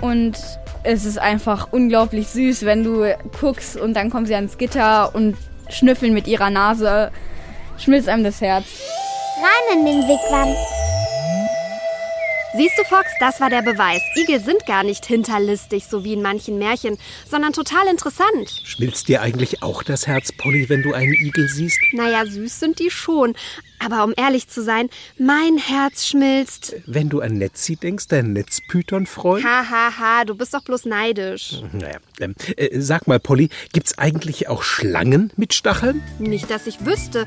Und 0.00 0.36
es 0.82 1.04
ist 1.04 1.18
einfach 1.18 1.68
unglaublich 1.72 2.28
süß, 2.28 2.64
wenn 2.64 2.84
du 2.84 3.14
guckst 3.40 3.76
und 3.76 3.94
dann 3.94 4.10
kommen 4.10 4.26
sie 4.26 4.34
ans 4.34 4.58
Gitter 4.58 5.14
und 5.14 5.36
schnüffeln 5.68 6.14
mit 6.14 6.26
ihrer 6.26 6.50
Nase. 6.50 7.10
Schmilzt 7.78 8.08
einem 8.08 8.24
das 8.24 8.40
Herz. 8.40 8.66
Rein 9.42 9.78
in 9.78 9.84
den 9.84 10.02
Wigwam. 10.02 10.54
Siehst 12.56 12.78
du, 12.78 12.84
Fox, 12.84 13.06
das 13.20 13.38
war 13.38 13.50
der 13.50 13.60
Beweis. 13.60 14.00
Igel 14.14 14.40
sind 14.40 14.64
gar 14.64 14.82
nicht 14.82 15.04
hinterlistig, 15.04 15.84
so 15.84 16.04
wie 16.04 16.14
in 16.14 16.22
manchen 16.22 16.56
Märchen, 16.58 16.96
sondern 17.28 17.52
total 17.52 17.86
interessant. 17.86 18.62
Schmilzt 18.64 19.08
dir 19.08 19.20
eigentlich 19.20 19.62
auch 19.62 19.82
das 19.82 20.06
Herz, 20.06 20.32
Polly, 20.32 20.66
wenn 20.70 20.82
du 20.82 20.94
einen 20.94 21.12
Igel 21.12 21.48
siehst? 21.48 21.78
Naja, 21.92 22.24
süß 22.24 22.58
sind 22.58 22.78
die 22.78 22.90
schon. 22.90 23.34
Aber 23.84 24.04
um 24.04 24.14
ehrlich 24.16 24.48
zu 24.48 24.62
sein, 24.62 24.88
mein 25.18 25.58
Herz 25.58 26.06
schmilzt. 26.06 26.74
Wenn 26.86 27.08
du 27.08 27.20
an 27.20 27.34
Netzi 27.34 27.76
denkst, 27.76 28.08
dein 28.08 28.32
Netzpython-Freund? 28.32 29.44
Ha, 29.44 29.92
ha, 29.98 30.24
du 30.24 30.34
bist 30.34 30.54
doch 30.54 30.62
bloß 30.62 30.86
neidisch. 30.86 31.62
Naja, 31.72 31.98
ähm, 32.20 32.34
äh, 32.56 32.80
sag 32.80 33.06
mal, 33.06 33.20
Polly, 33.20 33.48
gibt's 33.72 33.98
eigentlich 33.98 34.48
auch 34.48 34.62
Schlangen 34.62 35.32
mit 35.36 35.54
Stacheln? 35.54 36.02
Nicht, 36.18 36.50
dass 36.50 36.66
ich 36.66 36.84
wüsste. 36.84 37.26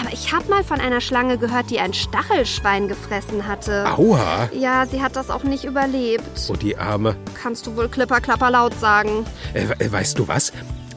Aber 0.00 0.12
ich 0.12 0.32
habe 0.32 0.48
mal 0.48 0.64
von 0.64 0.80
einer 0.80 1.00
Schlange 1.00 1.38
gehört, 1.38 1.70
die 1.70 1.78
ein 1.78 1.94
Stachelschwein 1.94 2.88
gefressen 2.88 3.46
hatte. 3.46 3.86
Aua! 3.86 4.48
Ja, 4.52 4.86
sie 4.86 5.02
hat 5.02 5.16
das 5.16 5.30
auch 5.30 5.44
nicht 5.44 5.64
überlebt. 5.64 6.22
Oh, 6.48 6.56
die 6.56 6.76
Arme. 6.76 7.16
Kannst 7.34 7.66
du 7.66 7.76
wohl 7.76 7.88
klipper, 7.88 8.20
klapper 8.20 8.50
laut 8.50 8.78
sagen. 8.80 9.26
Äh, 9.54 9.66
äh, 9.78 9.92
weißt 9.92 10.18
du 10.18 10.26
was? 10.28 10.52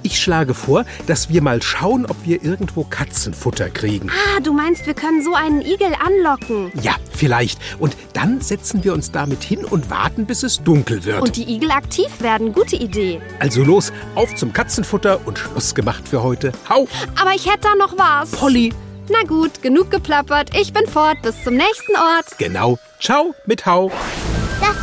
Ich 0.06 0.22
schlage 0.22 0.54
vor, 0.54 0.86
dass 1.08 1.30
wir 1.30 1.42
mal 1.42 1.64
schauen, 1.64 2.06
ob 2.06 2.16
wir 2.26 2.44
irgendwo 2.44 2.84
Katzenfutter 2.84 3.72
kriegen. 3.72 4.12
Ah, 4.12 4.40
du 4.40 4.54
meinst, 4.54 4.86
wir 4.86 4.94
können 4.94 5.24
so 5.24 5.34
einen 5.34 5.62
Igel 5.62 5.94
anlocken. 6.00 6.72
Ja, 6.80 6.94
vielleicht. 7.12 7.60
Und 7.80 7.98
dann 8.14 8.40
setzen 8.40 8.84
wir 8.84 8.94
uns 8.94 9.10
damit 9.12 9.44
hin 9.44 9.66
und 9.66 9.90
warten, 9.90 10.28
bis 10.28 10.44
es 10.44 10.62
dunkel 10.62 11.06
wird. 11.06 11.24
Und 11.24 11.36
die 11.38 11.52
Igel 11.52 11.72
aktiv 11.72 12.10
werden. 12.20 12.54
Gute 12.54 12.76
Idee. 12.76 13.20
also 13.40 13.64
los, 13.64 13.92
auf 14.14 14.36
zum 14.36 14.54
Katzenfutter 14.54 15.22
und 15.26 15.40
Schluss 15.40 15.74
gemacht 15.74 16.08
für 16.08 16.22
heute. 16.22 16.52
Hau! 16.70 16.88
Aber 17.20 17.34
ich 17.34 17.48
hätte 17.48 17.62
da 17.62 17.74
noch 17.74 17.98
was. 17.98 18.30
Polly! 18.30 18.74
Na 19.10 19.28
gut, 19.28 19.64
genug 19.64 19.90
geplappert. 19.90 20.52
Ich 20.56 20.72
bin 20.72 20.86
fort. 20.86 21.20
Bis 21.24 21.44
zum 21.44 21.56
nächsten 21.56 21.96
Ort. 21.96 22.38
Genau. 22.38 22.78
Ciao 23.00 23.34
mit 23.48 23.66
Hau. 23.66 23.92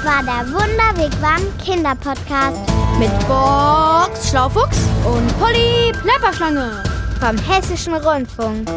Das 0.02 0.12
war 0.12 0.22
der 0.24 0.52
Wunderwigwam 0.52 1.42
Kinderpodcast 1.64 2.58
Mit 2.98 3.10
Box 3.28 4.30
Schlaufuchs 4.30 4.78
und 5.04 5.38
Polly 5.38 5.92
Plapperschlange. 6.02 6.82
vom 7.20 7.38
Hessischen 7.38 7.94
Rundfunk. 7.94 8.68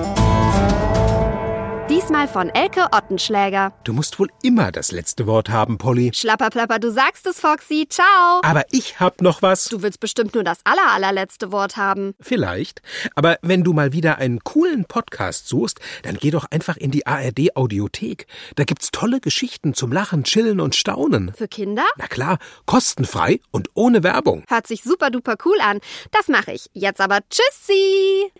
Die 2.05 2.09
Diesmal 2.09 2.27
von 2.27 2.49
Elke 2.49 2.85
Ottenschläger. 2.91 3.73
Du 3.83 3.91
musst 3.91 4.19
wohl 4.19 4.29
immer 4.43 4.71
das 4.71 4.91
letzte 4.91 5.25
Wort 5.25 5.49
haben, 5.49 5.79
Polly. 5.79 6.11
Schlapperplapper, 6.13 6.77
du 6.77 6.91
sagst 6.91 7.25
es, 7.25 7.39
Foxy. 7.39 7.87
Ciao. 7.89 8.41
Aber 8.43 8.61
ich 8.69 8.99
hab 8.99 9.23
noch 9.23 9.41
was. 9.41 9.65
Du 9.65 9.81
willst 9.81 9.99
bestimmt 9.99 10.35
nur 10.35 10.43
das 10.43 10.59
aller, 10.65 10.93
allerletzte 10.93 11.51
Wort 11.51 11.77
haben. 11.77 12.13
Vielleicht. 12.21 12.83
Aber 13.15 13.39
wenn 13.41 13.63
du 13.63 13.73
mal 13.73 13.91
wieder 13.91 14.19
einen 14.19 14.43
coolen 14.43 14.85
Podcast 14.85 15.47
suchst, 15.47 15.79
dann 16.03 16.17
geh 16.17 16.29
doch 16.29 16.45
einfach 16.51 16.77
in 16.77 16.91
die 16.91 17.07
ARD 17.07 17.55
Audiothek. 17.55 18.27
Da 18.55 18.65
gibt's 18.65 18.91
tolle 18.91 19.19
Geschichten 19.19 19.73
zum 19.73 19.91
Lachen, 19.91 20.25
Chillen 20.25 20.59
und 20.59 20.75
Staunen. 20.75 21.33
Für 21.35 21.47
Kinder? 21.47 21.85
Na 21.97 22.05
klar, 22.05 22.37
kostenfrei 22.67 23.39
und 23.49 23.69
ohne 23.73 24.03
Werbung. 24.03 24.43
Hört 24.47 24.67
sich 24.67 24.83
super 24.83 25.09
duper 25.09 25.37
cool 25.43 25.57
an. 25.59 25.79
Das 26.11 26.27
mache 26.27 26.51
ich. 26.51 26.69
Jetzt 26.73 27.01
aber 27.01 27.21
Tschüssi. 27.31 28.31